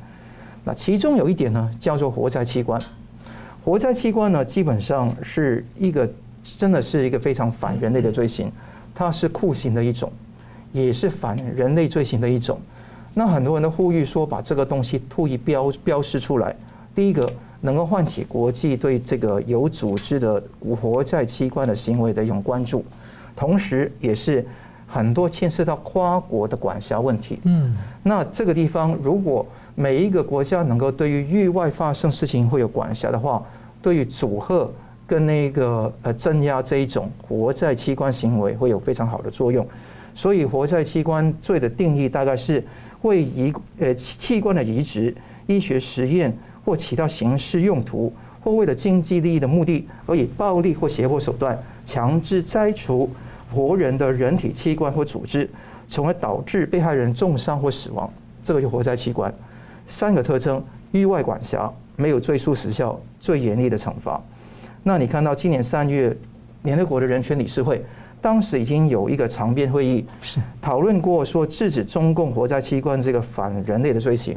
[0.65, 2.81] 那其中有一点呢，叫做活摘器官。
[3.65, 6.09] 活摘器官呢，基本上是一个
[6.43, 8.51] 真的是一个非常反人类的罪行，
[8.95, 10.13] 它是酷刑的一种，
[10.73, 12.61] 也是反人类罪行的一种。
[13.15, 16.55] 那很多人都呼吁说，把这个东西特意标标示出来。
[16.95, 17.29] 第一个，
[17.61, 20.43] 能够唤起国际对这个有组织的
[20.81, 22.85] 活摘器官的行为的一种关注，
[23.37, 24.47] 同时也是
[24.87, 27.39] 很多牵涉到跨国的管辖问题。
[27.45, 33.43] 嗯，那这个地方，如果每一个国家能够对于域外发生事情会有管辖的话，
[33.81, 34.71] 对于阻吓
[35.07, 39.67] 跟那个呃镇压这一种活在器官行为会有非常好的作用。
[40.15, 42.63] 所以，活在器官罪的定义大概是。
[43.03, 45.13] 为移呃器官的移植、
[45.49, 46.33] 医学实验
[46.65, 53.11] 或其他刑事用途，或为了经济利益的目的，而以暴力或胁迫手段强制摘除
[53.53, 55.51] 活人的人体器官或组织，
[55.89, 58.09] 从而导致被害人重伤或死亡。
[58.45, 59.35] 这个就活在器官。
[59.89, 64.21] 三个特征：域外管辖，没有追溯时效，最严厉的惩罚。
[64.83, 66.17] 那你看到今年三月，
[66.63, 67.85] 联合国的人权理事会
[68.21, 74.37] 当时已经有一个长编会议，是讨论过说制止中共活摘器官这个反人类的罪行。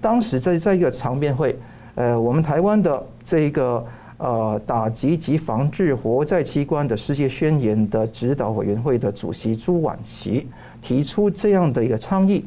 [0.00, 1.58] 当时在在一个长编会，
[1.94, 3.84] 呃，我们台湾的这一个
[4.18, 10.46] 呃打击及防治活摘器官的世界宣言的指导委员会的主席朱婉琪
[10.82, 12.44] 提出这样的一个倡议，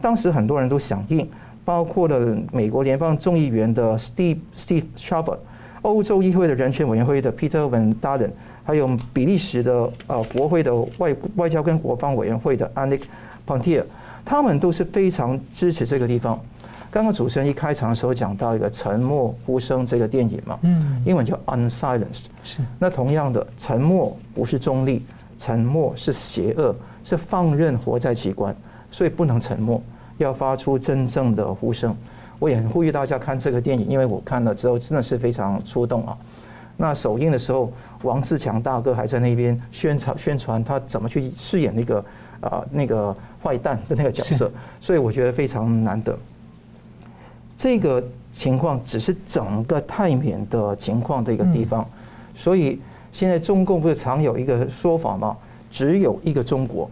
[0.00, 1.26] 当时很多人都响应，
[1.68, 5.36] 包括了美国联邦众议员的 Steve Steve Chabot。
[5.82, 8.30] 欧洲议会的人权委员会的 Peter Van Dalen，
[8.64, 13.02] 还有比利时的呃国会的外外交跟国防委员会的 Annick
[13.46, 13.84] Pontier，
[14.24, 16.40] 他们都是非常支持这个地方。
[16.90, 22.60] 刚刚主持人一开场的时候讲到一个《沉默呼声》这个电影嘛，嗯，英文叫 Unsilenced，是。
[22.78, 25.02] 那同样的，沉默不是中立，
[25.38, 28.56] 沉默是邪恶，是放任活在器官，
[28.90, 29.82] 所以不能沉默，
[30.18, 31.96] 要发出真正的呼声。
[32.38, 36.16] 我也很呼吁大家看这个电影，因为我看了之后真的是非常触动啊。
[36.76, 42.04] 那首映的时候，王自强大哥还在那边宣传宣传他怎么去饰演那个
[42.40, 44.48] 啊那个坏蛋的那个角色，
[44.80, 46.16] 所以我觉得非常难得。
[47.58, 48.00] 这个
[48.32, 51.84] 情况只是整个泰缅的情况的一个地方，
[52.36, 52.80] 所以
[53.12, 55.36] 现在中共不是常有一个说法吗？
[55.72, 56.88] 只有一个中国，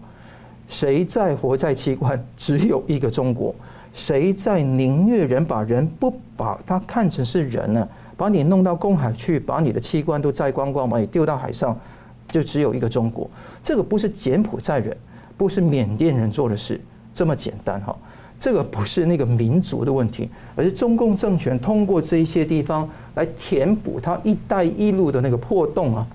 [0.68, 2.22] 谁在活在器官？
[2.36, 3.54] 只有一个中国。
[3.94, 5.44] 谁在凌虐人？
[5.44, 7.88] 把人不把他看成是人呢？
[8.16, 11.78] 把你弄到公海去，把你的器官都摘光光，把你丢到海上，
[12.28, 13.30] 就只有一个中国。
[13.62, 14.96] 这个不是柬埔寨人，
[15.36, 16.80] 不是缅甸人做的事，
[17.14, 17.96] 这么简单哈。
[18.38, 26.06] 这个不是那个民族的问题，而是中共政权通过这一些地方来填补它“一带一路”的那个破洞啊。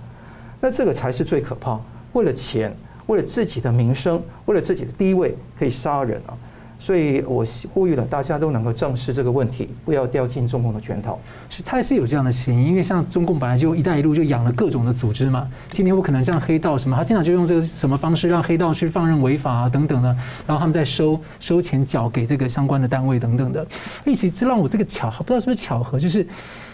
[0.59, 1.79] 那这个才是最可怕。
[2.13, 2.71] 为了钱，
[3.11, 6.31] 为了自己的名声，为了自己的地位，可以杀人啊。
[6.79, 11.19] 所以我呼吁了，大家都能够正视这个问题，不要掉进中共的圈套。
[11.49, 15.45] 是，他还是有这样的嫌疑，因为像中共本来就“一带一路”就养了各种的组织嘛。
[15.71, 20.07] 今天我可能像黑道什么，他经常就用这个什么方式让黑道去放任违法啊等等的，
[20.47, 23.67] 然后他们再收收钱缴给这个相关的单位等等的。
[24.05, 26.25] 所以其实让我这个巧合，不知道是不是巧合，就是。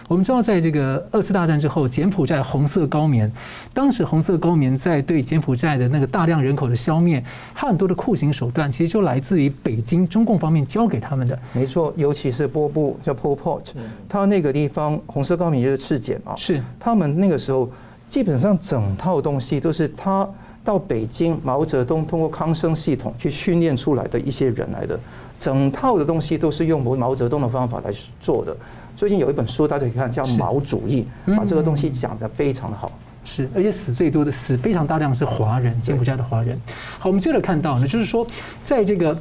[0.07, 3.29] 我们知道，在这个二次大战之后，柬埔寨红色高棉，
[3.73, 7.21] 当时红色高棉在对柬埔寨的那个大量人口的消灭，
[7.53, 11.37] 它很多的酷刑手段，其实就来自于北京中共方面教给他们的。
[11.51, 13.73] 没错，尤其是波布叫 Pol Pot，
[14.07, 17.69] 他那个地方红色高棉就是赤柬嘛，是他们那个时候
[18.07, 20.25] 基本上整套东西都是他
[20.63, 24.97] 到北京毛泽东通过康生系统去训练出来的一些人来的，
[25.37, 27.91] 整套的东西都是用毛泽东的方法来
[28.21, 28.55] 做的。
[28.97, 31.05] 最近有一本书，大家可以看，叫《毛主义》，
[31.37, 32.89] 把这个东西讲得非常的好。
[33.23, 36.59] 是，而且死最多的，死非常大量是华人，柬埔寨的华人。
[36.97, 38.25] 好，我们接着看到呢，就是说，
[38.63, 39.13] 在这个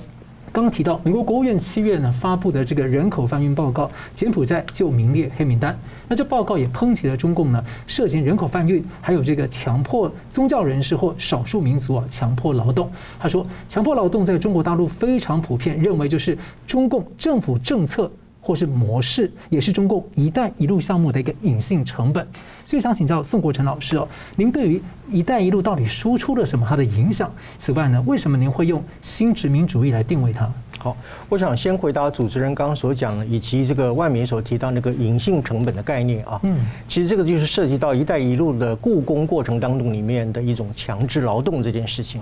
[0.50, 5.78] 刚刚提到，美国国务院七月呢发布的这个人口贩运报告，柬埔寨就名列黑名单。
[6.08, 12.90] 那这报告也抨击了中共呢涉嫌人口贩运，还有这个强迫宗教人士或少数民族啊强迫劳动。
[13.18, 18.10] 他说，强迫劳动在中国大陆非常普遍，认为就是中共政府政策。
[18.46, 22.24] 或是模式，也是中共“一带一路”项目的一个隐性成本。
[22.64, 24.06] 所以想请教宋国成老师哦，
[24.36, 24.80] 您对于
[25.10, 26.64] “一带一路”到底输出了什么？
[26.64, 27.28] 它的影响？
[27.58, 30.48] 此外呢，为什么您会用新殖民主义来定位它？
[30.78, 30.96] 好，
[31.28, 36.38] 我想先回答主持人刚刚所讲的，以及这个外媒所提到那个隐性成本的概念啊。
[36.44, 36.56] 嗯，
[36.86, 42.20] 其实这个就是涉及到“一带一路”的雇工过程当中里面的一种强制劳动这件事情。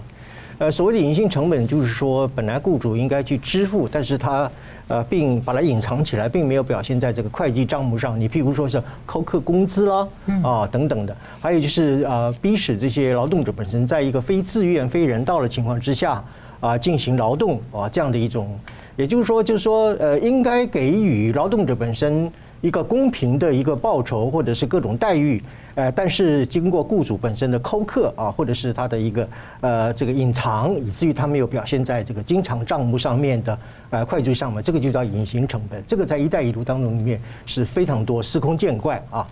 [0.58, 4.50] 呃，所谓的隐性成本，就是说本来雇主应该去支付，但是他。
[4.86, 8.20] 呃，并把它隐藏起来，并没有表现在这个会计账目上。
[8.20, 10.06] 你譬如说是扣克工资啦，
[10.42, 16.22] 啊等等的，还有就是呃，逼使这些劳动者本身在一个非自愿、非人道的情况之下
[16.60, 18.58] 啊进行劳动啊这样的一种，
[18.96, 22.30] 也就是说，就是说呃，应该给予劳动者本身
[22.64, 25.42] 一个公平的一个报酬或者是各种待遇。
[25.74, 29.28] 呃，但是经过雇主本身的苛刻啊，或者是他的一个
[29.60, 33.58] 呃这个隐藏，以至于他没有表现在这个经常账目上面的
[33.90, 35.82] 呃会计上面，这个就叫隐形成本。
[35.86, 39.28] 这个在“一带一路”当中里面是非常多，司空见惯啊。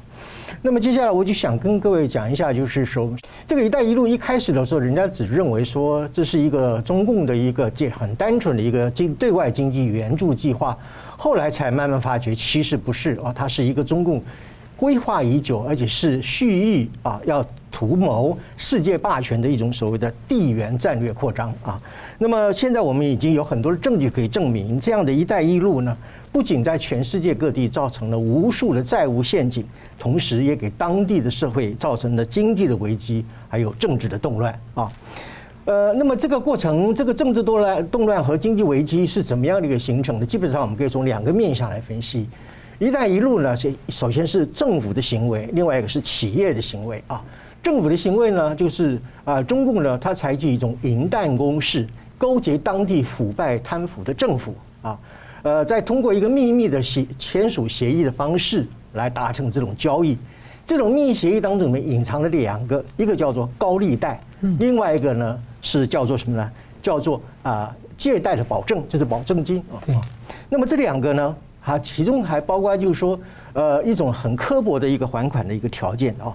[0.60, 3.12] 那么接下来我就想跟各位讲一下，就是说
[3.46, 10.76] 这个“一带一路”一开始的时候，人家只认为说这是一个中共的一个这很单纯的一个经对外经济援助计划，
[11.16, 14.22] 后来才慢慢发觉其实不是啊，它是一个中共。
[14.74, 21.80] 规划已久，而且是蓄意啊，要图谋世界霸权的一种所谓的地缘战略扩张啊。
[22.18, 25.96] 那么现在我们已经有很多的证据可以证明，这样的一带一路呢，
[26.32, 29.64] 不仅在全世界各地造成了无数的债务陷阱，
[29.98, 34.90] 同时也给当地的社会造成了经济的危机，还有政治的动乱啊。
[35.66, 40.24] 呃，那么这个过程，这个政治动乱、动乱和经济危机是怎么样的一个形成的？
[40.24, 42.26] 基本上我们可以从两个面向来分析。
[42.80, 47.22] “一带一路”呢，是首先是政府的行为，另外一个是企业的行为啊。
[47.62, 51.86] 政府的行为呢，就是啊，中共呢，它采取一种银弹攻势，
[52.18, 54.98] 勾结当地腐败贪腐的政府啊，
[55.42, 60.16] 呃，再通过一个秘密的协签署协议的方式来达成这种交易。
[60.64, 64.20] 这种秘密协议当中里面隐藏了两个，一个叫做高利贷，
[64.58, 66.50] 另外一个呢是叫做什么呢？
[66.80, 69.82] 叫做啊借贷的保证，这是保证金啊。
[70.48, 73.18] 那么这两个呢，还其中还包括就是说，
[73.52, 76.32] 呃，一种很刻薄的一个还款的一个条件啊。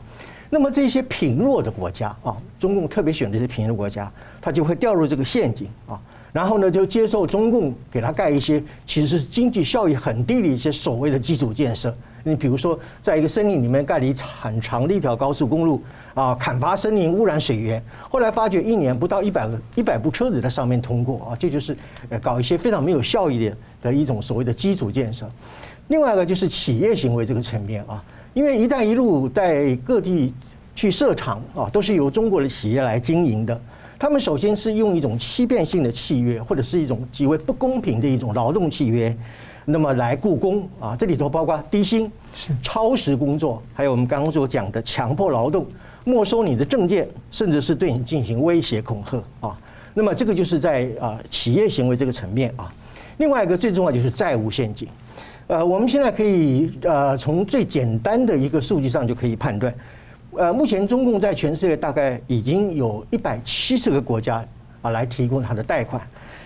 [0.49, 5.99] 那么这些贫弱的国家啊，中共特别选这些贫弱国家，它就会掉入这个陷阱啊，
[6.37, 11.91] 然后呢就接受中共给他盖一些其实是经济效益很低的一些所谓的基础建设。
[12.23, 15.81] 你比如说，在一个森林里面盖了一很长的一条高速公路
[16.13, 21.75] 啊，砍伐森林，污染水源，后来发觉一年不到一百个一百部车子在上面通过啊，这就是
[22.09, 25.27] 呃搞一些非常没有效益的的一种所谓的基础建设。
[25.87, 28.03] 另外一个就是企业行为这个层面啊。
[28.35, 30.31] 因为“一带一路”在各地
[30.75, 33.59] 去设厂啊，都是由中国的企业来经营的。
[33.99, 39.15] 他们首先是用一种欺骗性的契约，或者是一种极为不公平的一种劳动契约，
[39.65, 40.95] 那么来雇工啊。
[40.95, 42.11] 这里头包括低薪、
[42.61, 45.65] 超时工作，还有我们刚刚所讲的强迫劳动、
[46.03, 49.59] 没收你的证件，甚至是对你进行威胁恐吓啊。
[49.95, 52.71] 那么这个就是在啊企业行为这个层面啊。
[53.17, 54.87] 另外一个最重要就是债务陷阱。
[55.47, 59.73] 呃，我们现在可以呃从最简单的一个数据上就可以判断，
[60.31, 64.45] 呃，目前中共在全世界大概已经有一百七十个国家
[64.81, 66.01] 啊来提供它的贷款，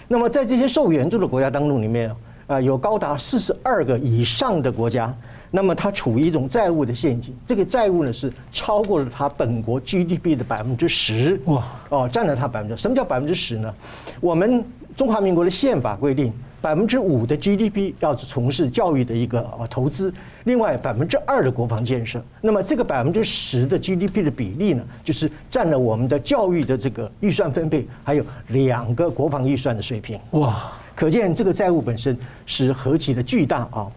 [0.07, 2.13] 那么在这些受援助的国家当中里面，
[2.47, 5.13] 啊，有高达四十二个以上的国家，
[5.49, 13.73] 那么它处于一种债务的陷阱，这个债务呢是超过了它本国 GDP 的百分之十，哇，哦，占了它百分之，什么叫百分之十呢？
[14.21, 14.63] 我们
[14.95, 16.31] 中华民国的宪法规定。
[16.61, 30.19] 百分之五的 GDP 要从事教育的一个呃投资，另外百分之二的国防建设，那么这个百分之十的 GDP 的比例呢，就是占了我们的教育的这个预算分配，还有两个国防预算的水平。
[30.31, 33.91] 哇，可见这个债务本身是何其的巨大啊！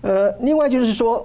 [0.00, 1.24] 呃，另外就是说，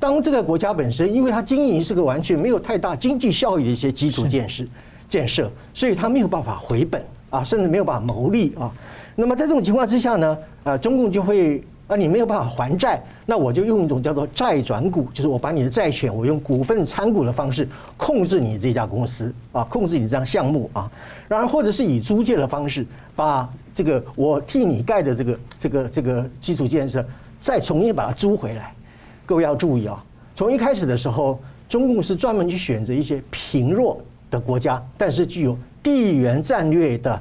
[0.00, 4.64] 当这个国家本身，因为它经营是个完全没有太大经济效益的一些基础建设
[5.08, 8.72] 建设，所以它没有办法回本啊，甚至没有办法牟利啊。
[9.18, 20.90] 那么在这种情况之下呢，啊，中共就会啊，你没有办法还债，那我就用一种叫做债转股，就是我把你的债权，我用股份参股的方式控制你这家公司啊，控制你这样项目啊，
[21.28, 27.02] 然后或者是以租借的方式，把这个我替你盖的这个这个这个基础建设，
[27.40, 28.74] 再重新把它租回来。
[29.24, 33.98] 各位要注意啊，从一开始的时候，中共是专门去选择一些贫弱
[34.30, 37.18] 的国家，但是具有地缘战略的。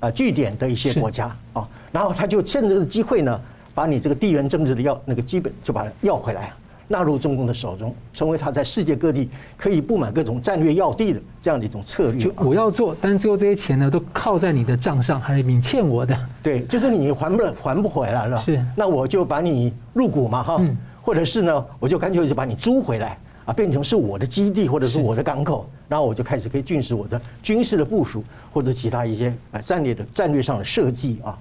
[0.00, 3.40] 啊，据点的一些国家啊，然后他就趁这个机会呢，
[3.74, 6.50] 把你这个地缘政治的要那个基本就把它要回来，
[6.88, 12.20] 纳入中共的手中，成为他在世界各地可以布满各种战略要地的这样的一种策略。
[12.20, 16.16] 就我要做，但是最后这些钱呢，都靠在你的账上，还是你欠我的。
[16.42, 18.36] 对，就是你还不了，还不回来了。
[18.38, 20.62] 是，那我就把你入股嘛，哈，
[21.02, 23.18] 或者是呢，我就干脆就把你租回来。
[23.50, 31.36] 啊，变成是我的基地或者是我的港口，然后我就开始可以军事我的军事的部署或者其他一些啊战略的战略上的设计啊。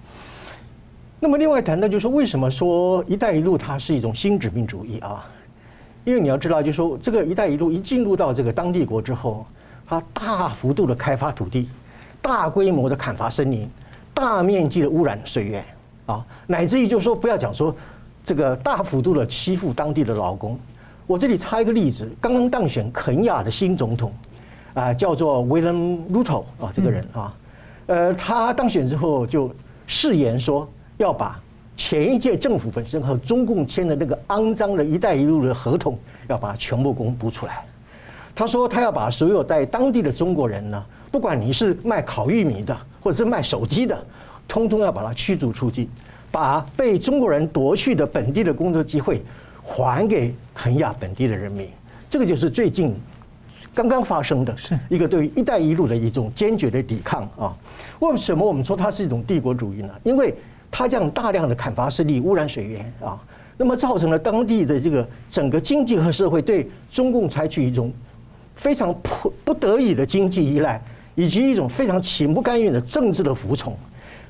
[1.19, 5.23] 那么另外谈到就是为什么说“一带一路”它是一种新殖民主义啊？
[6.03, 9.45] 因为你要知道，就是说这个“一带一路”一进入到这个当地国之后，
[9.85, 11.69] 它大幅度的开发土地，
[12.23, 13.69] 大规模的砍伐森林，
[14.15, 15.63] 大面积的污染水源
[16.07, 17.75] 啊，乃至于就是说不要讲说
[18.25, 20.57] 这个大幅度的欺负当地的劳工。
[21.09, 24.13] 我这里插一个例子，刚刚当选肯亚的新总统，
[24.75, 25.73] 啊，叫做威廉
[26.13, 27.35] 鲁托啊，这个人啊，
[27.87, 29.51] 呃，他当选之后就
[29.87, 31.41] 誓言说要把
[31.75, 37.65] 前一届政府本身和中共签的那个肮脏的一带一路的合同，要把它全部公布出来。
[38.35, 43.99] 他说他要把所有在当地的中国人呢，不管你是卖烤玉米的，或者是卖手机的，
[44.47, 45.89] 通通要把它驱逐出境，
[46.29, 49.23] 把被中国人夺去的本地的工作机会。
[49.69, 51.69] 还给肯亚本地的人民，
[52.09, 52.95] 这个就是最近
[53.75, 57.55] 刚刚发生的，是一个对于“一带一路”的一种坚决的抵抗啊。
[57.99, 59.93] 为什么我们说它是一种帝国主义呢？
[60.03, 60.33] 因为
[60.71, 63.21] 它这样大量的砍伐森林、污染水源啊，
[63.57, 67.93] 那么造成了当地的这个整个经济和社会对中共采取一种
[68.55, 70.81] 非常不不得已的经济依赖，
[71.13, 73.77] 以及一种非常情不甘愿的政治的服从。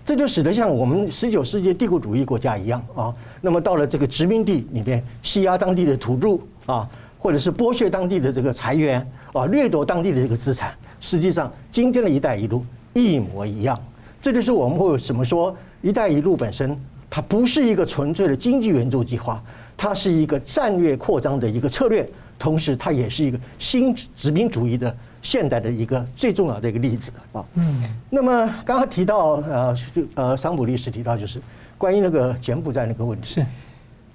[0.09, 6.89] 这就使得像我们十九世纪帝国主义国家一样啊，那么到了这个殖民地里面欺压当地的土著啊，
[7.19, 10.73] 或者是剥削当地的这个财源啊，掠夺当地的这个资产。
[10.99, 13.79] 实际上，今天的一带一路，一模一样。
[14.19, 16.75] 这就是我们会怎么说“一带一路”本身，
[17.07, 19.39] 它不是一个纯粹的经济援助计划，
[19.77, 22.03] 它是一个战略扩张的一个策略，
[22.39, 27.45] 同时它也是一个新殖民主义的现代的一个最重要的一个例子啊。
[27.55, 27.83] 嗯。
[28.09, 29.77] 那么刚刚提到呃
[30.15, 31.39] 呃，桑普律师提到就是
[31.77, 33.45] 关于那个柬埔寨那个问题是，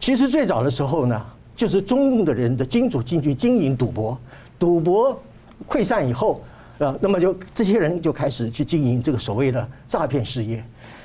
[0.01, 1.27] 其实最早的时候呢，
[1.57, 4.19] 就是中共的人的金主进去经营赌博，
[4.59, 5.23] 赌博
[5.69, 6.43] 溃散以后。
[6.77, 10.63] 啊，那么就这些人就开始去经营这个所谓的诈骗事业，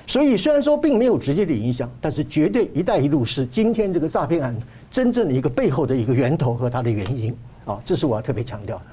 [0.07, 4.53] 所以虽然说并没有直接的影响，但是绝对“一带一路”是今天这个诈骗案
[4.89, 8.83] 真正的一个背后的一个源头和它的原因啊，这是我要特别强调的。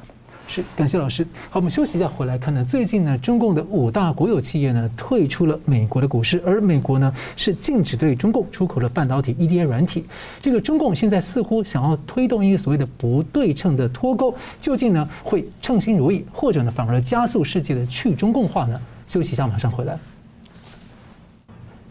[0.49, 1.27] 是，感谢老师。
[1.51, 2.65] 好，我们休息一下，回来看呢。
[2.65, 10.05] 最近呢，中共的五大国有企业呢退出了美国的股市，而美国呢是禁止对中共出口的半导体 EDA 软体。
[10.41, 18.81] 这个中共现在似乎想要推动一个所谓的不对称的脱钩，究竟呢会称心如意，或者呢反而加速世界的去中共化呢？
[19.07, 19.99] 休息一下，马上回来。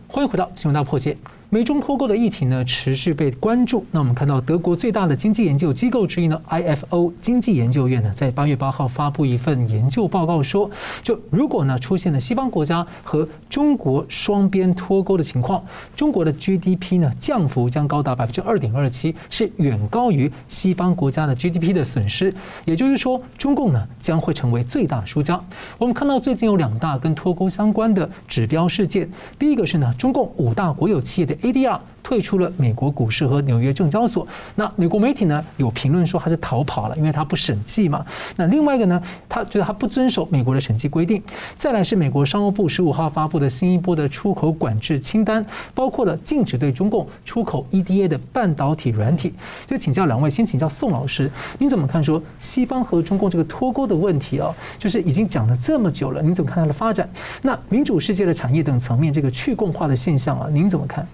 [0.07, 1.17] 欢迎回到新闻大破解。
[1.49, 3.85] 美中脱钩的议题呢，持续被关注。
[3.91, 10.69] 那我们看到，德国最大的经济研究机构之一呢，IFO 经济研究院呢，在八月八号发布一份研究报告说，
[11.03, 15.63] 就如果呢出现了西方国家和中国双边脱钩的情况，
[15.95, 22.33] 中国的 GDP 呢降幅将高达百分之二点二七，是远高于西方国家的 GDP 的损失。
[22.65, 25.39] 也就是说，中共呢将会成为最大输家。
[25.77, 34.27] 我们看到最近有两大跟脱钩相关的指标事件，第一个是呢，中共五大国有企业的 ADR 退出了美国股市和纽约证交所。
[34.55, 38.05] 那美国媒体呢有评论说他是逃跑了，因为他不审计嘛。
[38.35, 41.21] 那另外一个呢，他觉得他不遵守美国的审计规定。
[41.57, 49.33] 再来是美国商务部十五号发布的新一波的出口管制清单，包括了禁止对中共出口 EDA 的半导体软体。
[49.65, 54.53] 就请教两位，先请教宋老师，您怎么看说西方和中共这个脱钩的问题啊？
[54.77, 57.09] 就是已经讲了这么久了，您怎么看它的发展？
[57.41, 61.07] 那民主世界的产业等层面这个去共化的现象啊，您怎么看？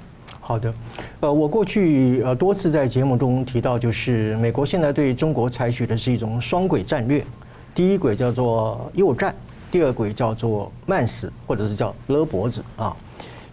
[0.51, 0.73] 好的，
[1.21, 7.25] 呃，我过去呃多次在节目中提到，就是美国现在对中国采取的是一种双轨战略，
[7.73, 9.33] 第一轨叫做诱战，
[9.71, 12.93] 第二轨叫做慢死，或者是叫勒脖子啊。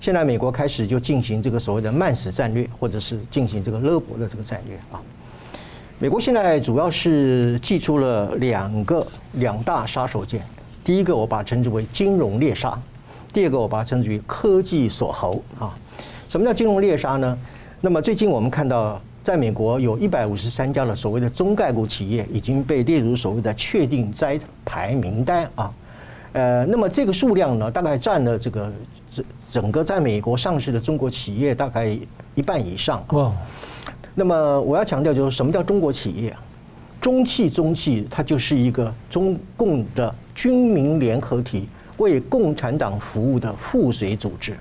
[0.00, 4.98] 现在美国开始就进行这个所谓的慢死战略，或者是进行这个勒脖的这个战略啊。
[6.00, 10.40] 美国现在主要是祭出了两个两大杀手锏，
[10.82, 12.76] 第一个我把它称之为金融猎杀，
[13.32, 15.78] 第二个我把它称之为科技锁喉啊。
[16.28, 17.38] 什么叫金融猎杀呢？
[17.80, 25.72] 那么最近我们看到，在美国有一百五十三家的所谓的中概股企业已经被列入所谓的确定摘牌名单啊。
[26.34, 28.70] 呃，那么这个数量呢，大概占了这个
[29.10, 31.98] 整整个在美国上市的中国企业大概
[32.34, 33.02] 一半以上。
[33.10, 33.32] 哇。
[34.14, 36.36] 那么我要强调就是什么叫中国企业？
[37.00, 44.54] 中汽中汽，它就是一个中共的军民联合体，为共产党服务的附属组织。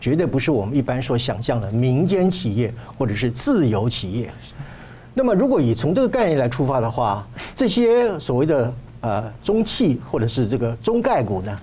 [0.00, 4.30] 绝对不是我们一般所想象的民间企业或者是自由企业。
[5.14, 7.26] 那么，如果以从这个概念来出发的话，
[7.56, 11.58] 这些所谓的呃中企或者是这个中概股呢，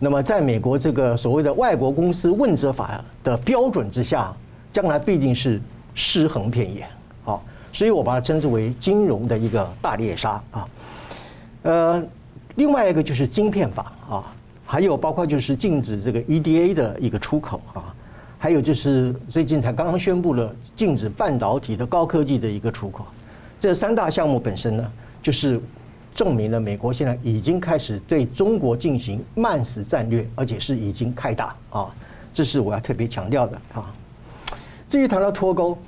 [0.00, 4.34] 那么在美国这个所谓的外国公司问责法的标准之下，
[4.72, 5.62] 将来必定是
[5.94, 6.84] 尸横遍野。
[7.22, 10.68] 好，所以我把它称之为金融的一个大猎杀啊。
[11.62, 12.04] 呃，
[12.56, 14.32] 另外一个就是晶片法啊。
[14.66, 17.94] 还有包括就是禁止这个 EDA 的一个出口啊，
[18.36, 23.06] 还有就是最近才刚刚宣布了禁止半导体的高科技的一个出口，
[23.60, 24.92] 这三大项目本身呢，
[25.22, 25.60] 就是
[26.16, 31.94] 证明了美国现在已经开始对中国进行慢死战略，而且是已经开打啊，
[32.34, 33.94] 这是我要特别强调的啊。
[34.90, 35.78] 至于谈到脱钩，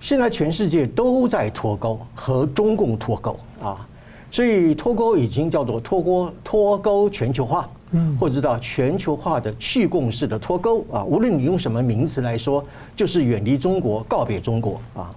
[0.00, 3.86] 现在全世界都在脱钩和中共脱钩啊，
[4.30, 7.68] 所以脱钩已经叫做脱钩脱钩全球化。
[7.92, 12.64] 嗯，或者到全球化的去共识的脱钩啊，无论你用什么名词来说，
[12.96, 15.14] 就是远离中国，告别中国啊。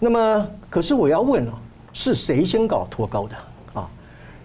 [0.00, 1.54] 那么，可是我要问啊，
[1.92, 3.36] 是谁先搞脱钩的
[3.80, 3.88] 啊？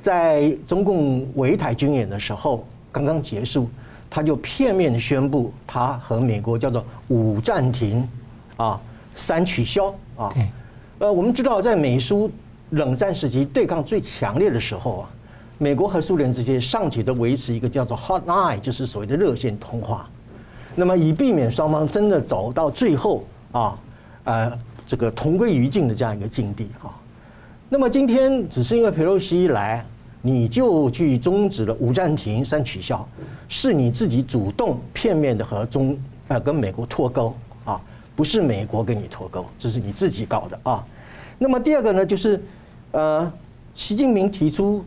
[0.02, 3.68] 在中共围台军演的时候刚刚结束，
[4.10, 8.08] 他就片面宣布他和美国叫做五暂停
[8.56, 8.80] 啊，
[9.16, 10.32] 三取消啊。
[11.00, 12.30] 呃，我们知道在美苏
[12.70, 15.10] 冷战时期对抗最强烈的时候啊。
[15.64, 20.09] 美国和苏联之间尚且都维持一个叫做 hotline，就是所谓的热线通话，
[20.76, 23.80] 那么以避免双方真的走到最后啊，
[24.26, 26.93] 呃，这个同归于尽的这样一个境地哈。
[27.70, 29.86] 那么今天只是因为佩洛西一来，
[30.22, 33.07] 你就去终止了五暂停三取消，
[33.47, 35.97] 是你自己主动片面的和中
[36.28, 37.34] 呃跟美国脱钩
[37.64, 37.80] 啊，
[38.18, 40.86] 不是美国跟你脱钩，这是你自己搞的啊。
[41.39, 42.43] 那么第二个呢，就是
[42.91, 43.32] 呃，
[43.74, 44.84] 习近平提出。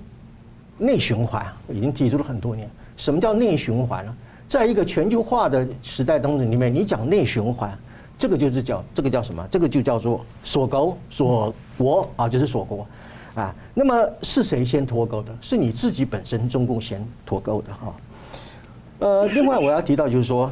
[0.79, 4.15] 内循环已经提出了很多年，什么叫内循环呢？
[4.49, 7.77] 在一个全球化的时代当中里面，你讲内循环，
[8.19, 9.47] 这个就是叫这个叫什么？
[9.51, 12.87] 这个就叫做锁钩锁国啊，就是锁国
[13.35, 13.55] 啊。
[13.75, 15.37] 那么是谁先脱钩的？
[15.41, 17.95] 是你自己本身中共先脱钩的哈。
[18.99, 20.51] 呃，另外我要提到就是说，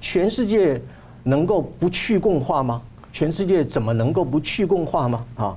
[0.00, 0.80] 全世界
[1.22, 2.82] 能够不去共化吗？
[3.12, 5.24] 全世界怎么能够不去共化吗？
[5.36, 5.56] 啊，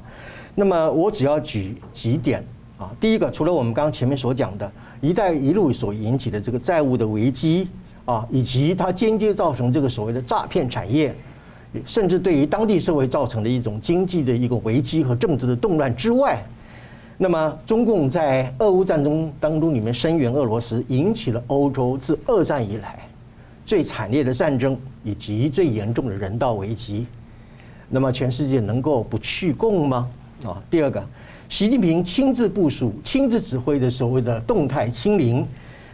[0.56, 2.44] 那么我只要举几点
[2.78, 2.92] 啊。
[3.00, 4.72] 第一个，除了我们刚刚前面所讲的
[5.02, 7.68] “一带一路”所引起的这个债务的危机
[8.06, 11.16] 啊，以及它间接造成这个所谓的诈骗产业，
[11.86, 16.44] 甚至对于当地社会造成的一种经济的一个危机和政治的动乱之外。
[17.18, 23.00] 那么，中共在俄乌战争当中里面声援俄罗斯，引起了欧洲自二战以来
[23.66, 27.06] 最惨烈的战争以及最严重的人道危机。
[27.90, 30.10] 那么，全世界能够不去共吗？
[30.44, 31.02] 啊，第二个，
[31.58, 35.48] 习近平亲自部署、亲自指挥的所谓的动态清零，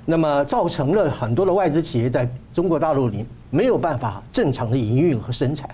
[0.06, 5.70] 那么造成了很多的外资企业在中国大陆里没有办法正常的营运和生产，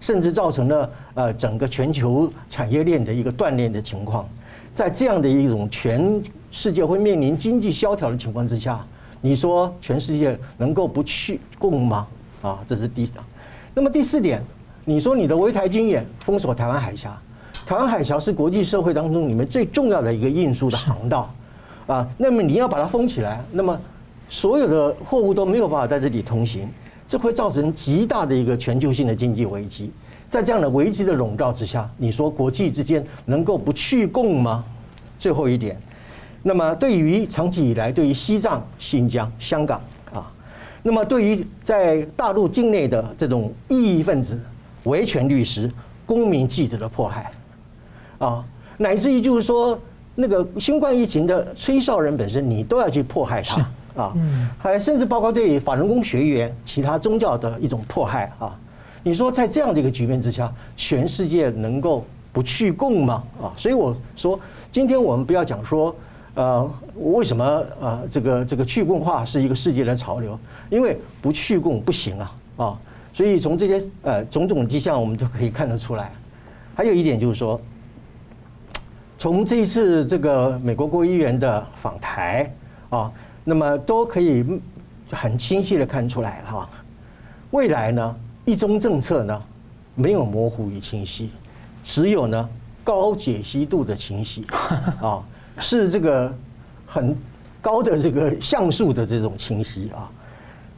[0.00, 4.28] 甚至造成了呃整个全球产业链的一个断裂的情况。
[4.74, 6.20] 在这样的一种全
[6.50, 8.84] 世界会面临经济萧条的情况之下，
[9.20, 12.08] 你说全世界能够不去供吗？
[12.42, 13.22] 啊，这是第三。
[13.72, 14.42] 那么第四点，
[14.84, 17.16] 你说你的围台军演封锁台湾海峡，
[17.68, 21.30] 台湾海峡是国际社会当中里面最重要的一个运输的航道，
[21.86, 23.78] 啊，那么你要把它封起来，那么
[24.30, 26.66] 所有的货物都没有办法在这里通行，
[27.06, 29.92] 这会造成极大的一个全球性的经济危机。
[30.30, 34.64] 在这样的危机的笼罩之下，你说国际之间能够不去共吗？
[35.18, 35.78] 最后一点，
[36.42, 39.78] 那么对于长期以来对于西藏、新疆、香港
[40.14, 40.32] 啊，
[40.82, 44.40] 那么对于在大陆境内的这种异议分子、
[44.84, 45.70] 维权律师、
[46.06, 47.30] 公民记者的迫害
[48.18, 48.44] 啊，
[48.76, 49.78] 乃至于就是说
[50.14, 53.66] 那个新冠疫情的吹哨人本身，你都要去迫害他
[54.02, 54.14] 啊，
[54.58, 58.56] 还甚至包括对法轮功学员、其他宗教的一种迫害啊。
[59.02, 63.22] 你说在这样的一个局面之下，全世界能够不去共吗？
[63.40, 64.38] 啊，所以我说，
[64.70, 65.94] 今天我们不要讲说，
[66.34, 70.38] 呃，为什么呃这个这个去共化是一个世界的潮流？
[70.68, 72.78] 因为不去共不行啊啊！
[73.14, 76.12] 所以从这些呃种种迹象，我们都可以看得出来。
[76.74, 77.60] 还有一点就是说，
[79.18, 82.54] 从这一次这个美国国务院的访台
[82.88, 83.12] 啊，
[83.42, 84.44] 那么都可以
[85.10, 86.70] 很清晰的看出来哈，
[87.50, 88.14] 未来呢？
[88.44, 89.42] 一中政策呢，
[89.96, 91.30] 没有模糊与清晰，
[91.82, 92.48] 只有呢
[92.84, 94.46] 高解析度的清晰
[95.02, 95.20] 啊，
[95.58, 96.32] 是这个
[96.86, 97.14] 很
[97.60, 100.08] 高的这个像素的这种清晰啊。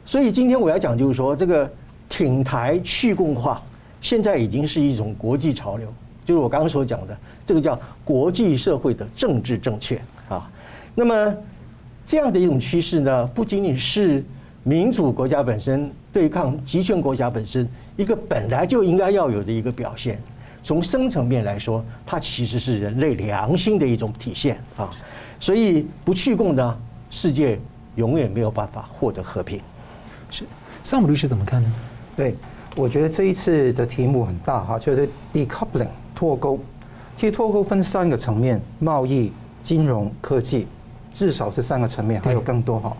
[0.03, 1.71] 所以今天我要讲就是说，这个
[2.09, 3.61] 挺台去共化，
[4.01, 5.87] 现在已经是一种国际潮流，
[6.25, 10.49] 就是我刚刚所讲的这个叫国际社会的政治正确啊。
[10.95, 11.35] 那么
[12.05, 14.23] 这样的一种趋势呢，不仅仅是
[14.63, 15.91] 民主国家本身。
[16.13, 17.65] 对抗集权国家本身
[17.95, 20.19] 一个本来就应该要有的一个表现，
[20.61, 24.91] 从深层面来说，它其实是人类良心的一种体现啊。
[25.39, 26.77] 所以不去共呢，
[27.09, 27.57] 世界
[27.95, 29.61] 永远没有办法获得和平。
[30.29, 30.43] 是，
[30.83, 31.73] 萨姆律师怎么看呢？
[32.17, 32.35] 对，
[32.75, 36.59] 我觉得这一次的题目很大哈，就是 decoupling 脱钩。
[37.17, 39.31] 其实脱钩分三个层面：贸易、
[39.61, 40.67] 金融、科技，
[41.13, 42.95] 至少是三个层面，还有更多哈。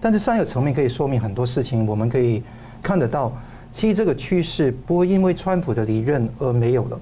[0.00, 2.42] 但这三个层面可以说明很多事情，我们可以
[2.82, 3.32] 看得到，
[3.72, 7.00] 其实这个趋势不会因为川普的离任而没有了，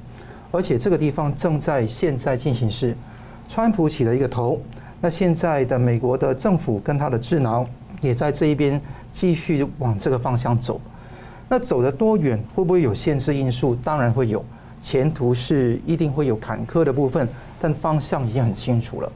[0.51, 2.97] 而且这个地方正在现在进行时，
[3.49, 4.61] 川普起了一个头，
[5.01, 7.67] 那现在的美国的政府跟他的智囊
[8.01, 10.81] 也在这一边继续往这个方向走，
[11.49, 13.75] 那走得多远，会不会有限制因素？
[13.83, 14.43] 当然会有，
[14.83, 17.27] 前途是一定会有坎坷的部分，
[17.61, 19.11] 但方向已经很清楚了。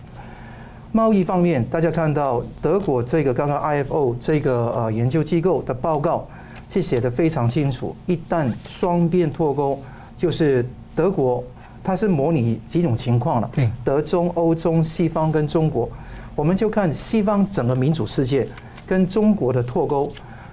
[0.93, 6.27] 贸易方面，大家看到德国这个刚刚 IFO 这个呃研究机构的报告
[6.71, 7.95] 是写得非常清楚。
[8.07, 9.79] 一旦双边脱钩，
[10.17, 10.65] 就是
[10.95, 11.45] 德国
[11.85, 13.51] 它是模拟几种情况了。
[13.85, 15.89] 德中、欧中、西方跟中国，
[16.35, 18.47] 我们就看西方整个民主世界
[18.87, 20.11] 跟中国的脱钩。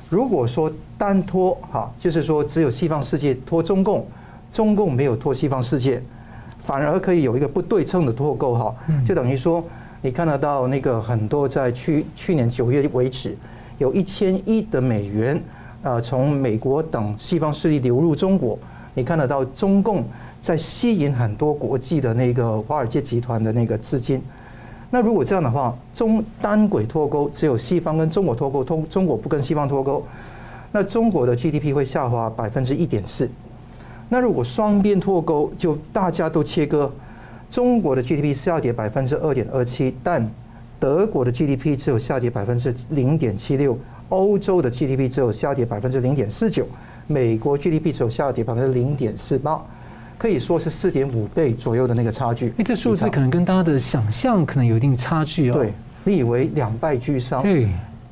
[0.09, 4.05] 如果说单脱哈，就是说只有西方世界脱中共，
[4.53, 6.01] 中共没有脱西方世界，
[6.61, 8.73] 反而可以有一个不对称的脱钩哈，
[9.05, 9.61] 就等于说。
[10.05, 13.37] 你看得到那个很多在去去年九月为止，
[13.77, 15.41] 有一千亿的美元，
[15.81, 18.59] 呃，从美国等西方势力流入中国。
[18.93, 20.03] 你看得到中共
[20.41, 24.21] 在吸引很多国际的那个华尔街集团的那个资金。
[24.89, 30.05] 那如果这样的话，中单轨脱钩，只有西方跟中国脱钩，通中国不跟西方脱钩，
[30.73, 33.31] 那中国的 GDP 会下滑百分之一点四。
[34.13, 36.91] 那如果双边脱钩，就大家都切割。
[37.49, 40.29] 中国的 GDP 下跌百分之二点二七，但
[40.79, 43.75] 德国的 GDP 只有下跌百分之零点七六，
[44.09, 46.67] 欧洲的 GDP 只有下跌百分之零点四九，
[47.07, 49.59] 美国 GDP 只有下跌百分之零点四八，
[50.19, 52.53] 可以说是四点五倍左右的那个差距。
[52.59, 55.53] 哎，这数字可能跟大家的想象可能有一定差距哦。
[55.55, 57.67] 对，你以为两败俱伤，对，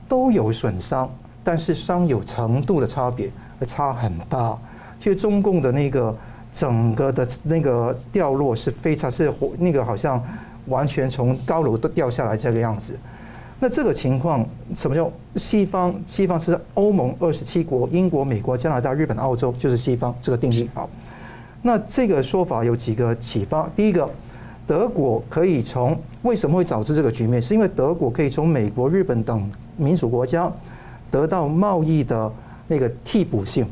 [0.10, 1.08] 都有损伤，
[1.44, 3.30] 但是伤有程度的差别，
[3.68, 4.58] 差很大。
[5.02, 6.16] 其实中共的那个
[6.54, 10.24] 整个的那个掉落是非常是那个好像。
[10.68, 12.96] 完全从高楼都掉下来这个样子，
[13.60, 14.46] 那这个情况
[14.76, 15.94] 什么叫西方？
[16.06, 20.70] 西方是欧盟二十七国，英国、美国、加拿大、日本、澳洲，就是西方这个定义。
[20.76, 20.88] 好，
[21.64, 23.68] 那这个说法有几个启发。
[23.76, 24.08] 第一个，
[24.68, 30.50] 德国可以从为什么会导致这个局面，是因为德国可以从美国、日本等民主国家
[31.10, 32.32] 得到贸易的
[32.68, 33.66] 那个替补性，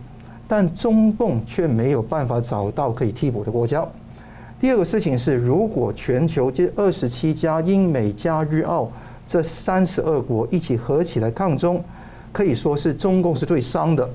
[0.50, 3.88] 但中共却没有办法找到可以替补的国家。
[4.60, 8.92] 第二个事情是，如果全球这二十七家英美加日澳
[9.28, 11.84] 这三十二国一起合起来抗中，
[12.32, 14.10] 可以说是中共是最伤的。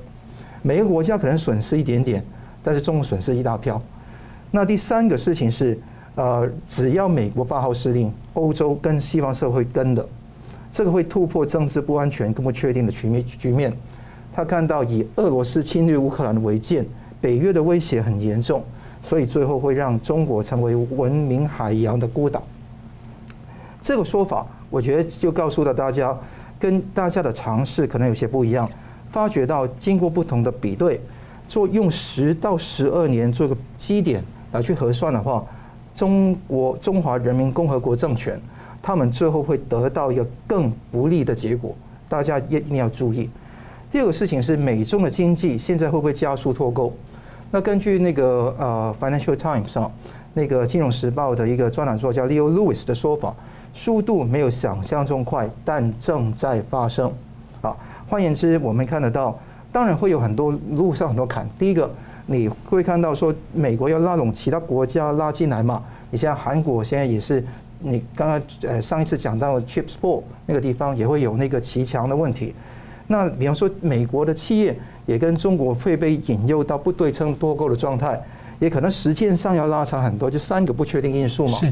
[0.61, 2.21] 每个国家可能损失一点点，
[2.65, 3.81] 但是中共损失一大票。
[4.51, 5.79] 那第三个事情是，
[6.17, 10.05] 呃，只要美国发号施令，欧洲跟西方社会跟的，
[10.73, 13.73] 这个会突破政治不安全更不确定的局面局面。
[14.35, 16.85] 他看到以俄罗斯侵略乌克兰为鉴，
[17.21, 18.63] 北约的威胁很严重。
[19.03, 22.43] 所以最后会让中国成为文明海洋的孤岛。
[23.83, 26.17] 这个说法，我觉得就告诉了大家，
[26.59, 28.67] 跟大家的尝试可能有些不一样。
[29.11, 30.99] 发觉到经过不同的比对，
[31.47, 35.45] 做用十到十二年做个基点来去核算的话，
[35.95, 38.41] 中国中华人民共和国政权，
[38.83, 41.75] 他们最后会得到一个更不利的结果。
[42.09, 43.29] 大家一定要注意。
[43.95, 46.93] 第二个事情是，美中的经济现在会不会加速脱钩？
[47.53, 49.89] 那根据那个呃《Financial Times》上
[50.33, 53.33] 那个《金融时报》的一个专栏作家 Leo Lewis 的说法，
[53.73, 57.09] 速度没有想象中快，但正在发生。
[57.61, 57.77] 啊，
[58.09, 59.39] 换言之，我们看得到，
[59.71, 61.49] 当然会有很多路上很多坎。
[61.57, 61.89] 第一个，
[62.27, 65.81] 你会看到说美国要拉拢其他国家拉进来嘛？
[66.11, 67.47] 你像韩国现在也是，
[67.79, 72.57] 你刚刚呃上一次讲到 Chips Four 那个地方也会有那个骑墙的问题。
[73.07, 74.77] 那比方说美国的企业。
[75.07, 78.19] 也跟中国会被引诱到不对称脱钩的状态，
[78.59, 81.53] 也可能时间上要拉长很多，就三个不确定因素嘛。
[81.59, 81.71] 是。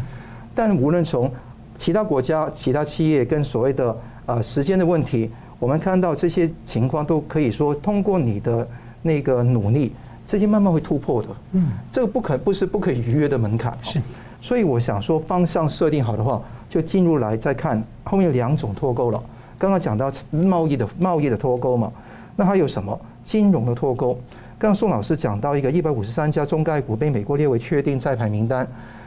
[0.55, 1.33] 但无论从
[1.79, 8.69] 其他国家、其他企业跟所谓的呃时间的问题，我们看到这些情况都可以说通过你的
[9.01, 9.95] 那个努力，
[10.27, 11.29] 这些慢慢会突破的。
[11.53, 11.71] 嗯。
[11.91, 13.75] 这个不可不是不可以逾越的门槛。
[13.81, 13.99] 是。
[14.43, 19.23] 所以我想说，方向设定好的话，就进入来再看后面两种脱钩了。
[19.63, 21.93] 刚刚讲到贸易的贸易的脱钩嘛，
[22.35, 23.01] 那还有什么？
[23.23, 24.15] 金融的脱钩，
[24.59, 28.67] 刚刚宋老师讲到一个一百五十三家中概股被美国列为确定在牌名单，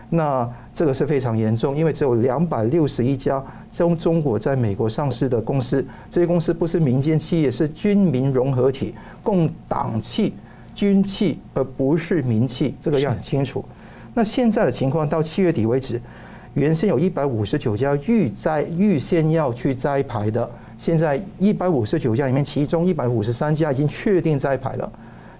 [0.09, 10.33] 那这个是非常严重，因为只有两百六十一家中中国在美国上市的公司，这些公司不是民间企业，是军民融合体，共党气、
[10.73, 13.61] 军气，而不是民气，这个要很清楚。
[14.13, 16.01] 那现在的情况到七月底为止，
[16.55, 20.49] 原先有一百五十九家预摘预先要去摘牌的。
[20.77, 24.89] 现在一百五十九家里面，其中一百五十三家已经确定摘牌了，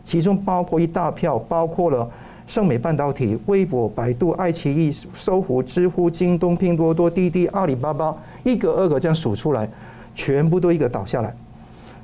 [0.04, 2.10] 其中包括一大票，包括了
[2.46, 9.70] 盛美半导体、微博、百度、爱奇艺、搜狐、知乎、京东、拼多多、滴滴、阿里巴巴，一个二个这样数出来，
[10.14, 11.34] 全部都一个倒下来。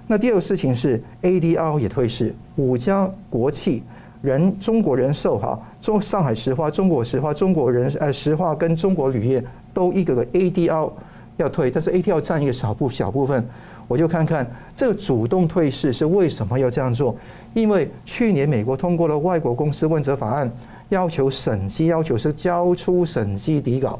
[0.07, 3.83] 那第二个事情是 ADR 也退市，五家国企，
[4.21, 10.89] 人中国人寿哈，中上海石化、中国石化、中国人呃石化跟中国铝业都一个个 ADR。
[11.37, 13.43] 要退，但是 ADR 占一个小部小部分，
[13.87, 17.15] 我就看看这个主动退市是为什么要这样做？
[17.55, 20.51] 因为去年美国通过了外国公司问责法案，
[20.89, 23.97] 要求审计要求是交出审计底稿，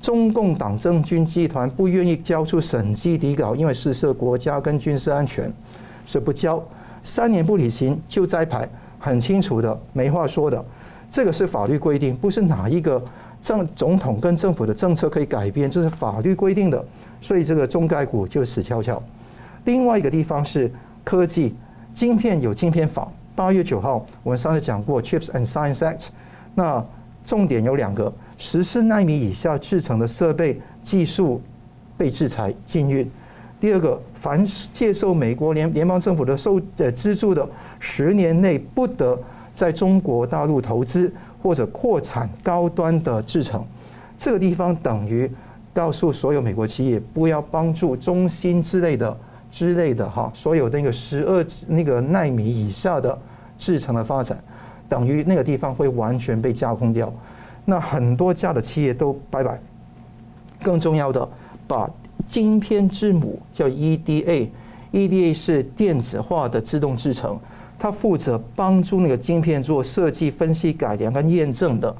[0.00, 5.52] 中共党政军集团不愿意交出审计底稿，因为涉涉国家跟军事安全，
[6.06, 6.62] 所以不交，
[7.02, 8.66] 三年不履行就摘牌，
[8.98, 10.64] 很清楚的，没话说的，
[11.10, 13.02] 这个是法律规定，不是哪一个。
[13.40, 16.84] 政总统跟政府的政策可以改变，这是法律规定的，
[17.22, 19.00] 所以这个中概股就死翘翘。
[19.64, 20.68] 另外一个地方是
[21.04, 21.54] 科技，
[21.94, 23.08] 晶片有晶片法。
[23.36, 26.08] 八月九号，我们上次讲过 Chips and Science Act，
[26.56, 26.84] 那
[27.24, 31.40] 重点有两个：十四纳米以下制成的设备技术
[31.96, 33.06] 被制裁禁运；
[33.60, 37.48] 第二个，凡接受美国联联邦政府的受呃资助的，
[37.78, 39.16] 十年内不得
[39.58, 41.12] 在中国大陆投资。
[41.40, 43.64] 或者扩产高端的制程，
[44.18, 45.30] 这个地方等于
[45.72, 49.16] 告诉所有美国企业不要帮助中芯之类的
[49.52, 53.16] 之类的哈，所有那个十二那个纳米以下的
[53.56, 54.36] 制程的发展，
[54.88, 57.10] 等于那个地方会完全被架空掉，
[57.64, 59.60] 那很多家的企业都拜拜。
[60.60, 61.26] 更重要的，
[61.68, 61.88] 把
[62.26, 67.38] 晶片之母叫 EDA，EDA 是电子化的自动制程，
[67.78, 71.94] 它负责帮助那个晶片做设计、分析、改良跟验证的。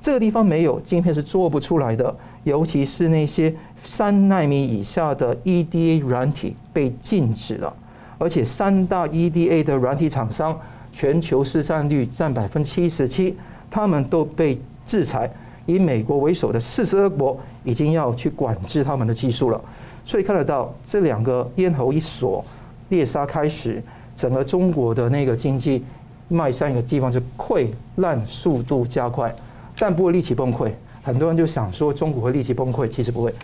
[0.00, 2.14] 这个地方没有晶片是做不出来的，
[2.44, 3.52] 尤其是那些
[3.82, 7.74] 三纳米以下的 EDA 软体被禁止了，
[8.18, 10.56] 而且三大 EDA 的软体厂商
[10.92, 13.36] 全球市占率占百分之七十七，
[13.70, 15.28] 他们都被制裁，
[15.64, 19.60] 以美国为首的四十二国已经要去管制他们的技术了，
[20.04, 22.44] 所以看得到这两个咽喉一锁，
[22.90, 23.82] 猎杀开始，
[24.16, 25.84] 整个中国的那个经济
[26.26, 29.32] 迈向一个地方就溃烂速度加快。
[29.78, 33.34] 但不会立即崩溃，很多人就想说中国会立即崩溃，其实不会，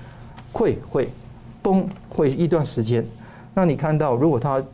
[0.50, 1.08] 溃会
[1.60, 3.04] 崩会一段时间。
[3.52, 4.64] 那你看到，如果它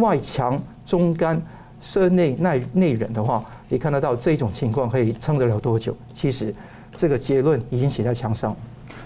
[0.00, 1.40] 外强中干，
[1.80, 5.96] 涉内耐内忍的话，你看得到这种情况可以撑得了多久？
[6.12, 6.54] 其实
[6.94, 8.54] 这个结论已经写在墙上。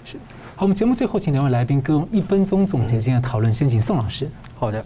[0.03, 0.17] 是，
[0.57, 3.53] 好，我们节目最后请两位来宾各用一分钟总结今天的讨论。
[3.53, 4.29] 先请宋老师。
[4.57, 4.85] 好的，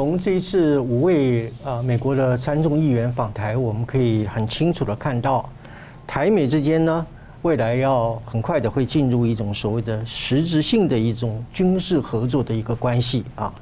[0.00, 5.46] 从这一次五位呃美国的参众议员访台，我们可以很清楚的看到。
[6.06, 7.06] 台美之间呢，
[7.42, 13.52] 未来要很快的会进入一种所谓的实质性的一种军事合作的一个关系啊。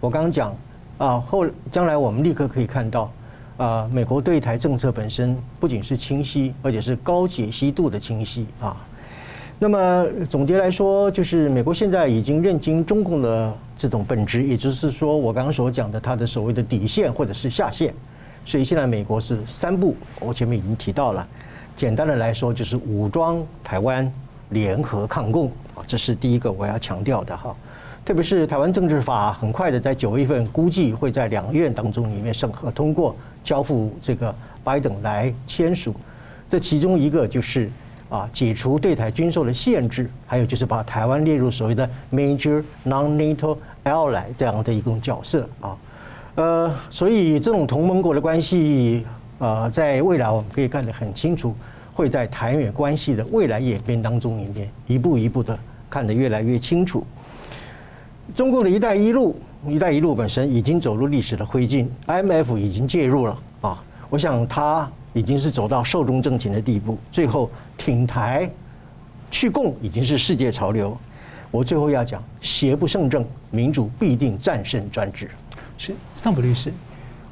[0.00, 0.56] 我刚讲
[0.96, 3.12] 啊，后将来我们立刻可以看到
[3.58, 8.74] 啊，美国对台政策本身不仅是清晰，而且是高解析度的清晰啊。
[9.58, 17.92] 那么总结来说，就是美国现在已经认清中共的这种本质，也就是说我刚刚所讲的它的所谓的底线或者是下限。
[18.46, 21.26] 所以现在美国是三步，我前面已经提到了。
[21.76, 24.08] 简单的来说，就是武装台湾，
[24.50, 27.52] 联合抗共啊，这是第一个我要强调的哈。
[28.04, 35.92] 特别是台湾政治法，很快的在九月份估计会在两院当中里面审核通过，交付这个拜登来签署。
[36.48, 37.68] 这其中一个就是
[38.08, 45.76] 啊，解除对台军售的限制，还有就是把台湾列入所谓的 Major Non-NATO L 来这样的一种角色啊。
[46.34, 49.04] 呃，所以这种同盟国的关系。
[49.38, 51.52] 呃，在未来我们可以看得很清楚，
[51.92, 55.58] 会在台美关系的未来演变当中里面一步一步的
[55.90, 57.04] 看得越来越清楚。
[58.36, 59.34] 中共的一带一路，
[59.66, 66.96] 一带一路本身已经走入历史的灰烬，IMF 已经介入了啊，我想它已经是走到寿终正寝的地步。
[67.10, 68.48] 最后挺台
[69.28, 70.96] 去共已经是世界潮流。
[71.52, 75.30] 我最后要讲，邪不胜正，民主必定战胜专制。
[75.76, 76.72] 是桑普律师，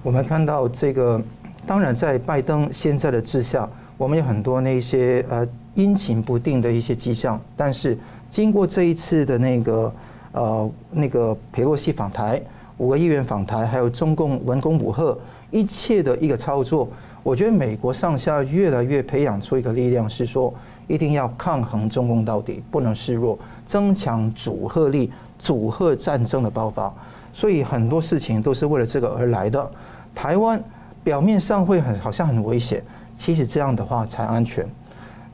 [0.03, 1.21] 我们看到这个。
[1.67, 7.41] 当然，在拜登现在的治下，我们有很多那些呃阴晴不定的一些迹象。
[7.57, 7.97] 但是
[8.29, 9.95] 经过这一次的那个
[10.33, 12.41] 呃那个佩洛西访台，
[12.79, 15.17] 五个议员访台，还有中共文攻武吓，
[15.51, 16.89] 一切的一个操作，
[17.23, 20.53] 我觉得美国上下越来越培养出一个力量，是说
[20.89, 23.39] 一定要抗衡中共到底，不能示弱，
[23.71, 26.93] 增强阻吓力，阻吓战争的爆发。
[27.33, 29.71] 所以很多事情都是为了这个而来的。
[30.15, 30.61] 台湾。
[31.03, 32.85] 表面上会很好像很危险，
[33.17, 34.69] 其实这样的话才安全，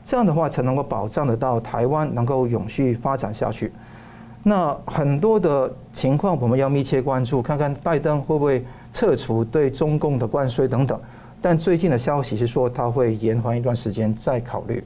[0.01, 3.73] 这样的话才能够保障得到台湾能够永续发展下去。
[4.43, 10.97] 那很多的情况我们要密切关注，看看拜登会不会撤除对中共的关税等等。
[11.41, 14.81] 但最近的消息是说他会延缓一段时间再考虑。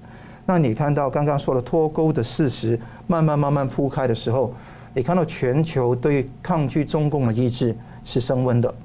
[0.51, 2.77] 那你看到刚刚说的脱钩的事实
[3.07, 4.53] 慢慢慢慢铺开的时候，
[4.93, 7.73] 你看到全球对抗拒中共的意志
[8.03, 8.75] 是升温的。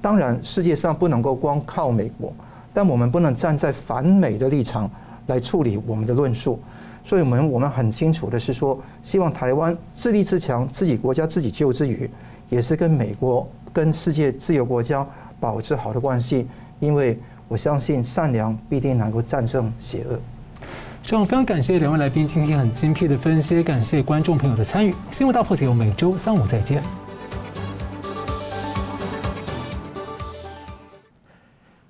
[0.00, 2.32] 当然，世界上不能够光靠美国，
[2.72, 4.90] 但我们不能站在反美的立场
[5.26, 6.58] 来处理我们的论述。
[7.04, 12.08] 所以，我们我们很清楚的是说，希望台湾自立自强，自己国家自己救之余，
[12.48, 15.06] 也是跟美国、跟世界自由国家
[15.38, 16.48] 保持好的关系。
[16.78, 20.18] 因为我相信善良必定能够战胜邪恶。
[21.10, 24.94] 这样，非常感谢两位来宾今天很精辟的分析，感谢观众朋友的参与。
[25.10, 26.80] 新闻大破解，我们每周三五再见。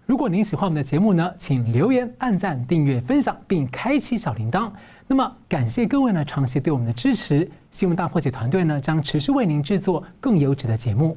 [0.06, 4.70] 如果您喜欢我们的节目呢，请留言、按赞、订阅、分享，并开启小铃铛。
[5.06, 7.46] 那么，感谢各位呢长期对我们的支持。
[7.70, 11.08] 新闻大破解团队呢将持续为您制作更优质的节目。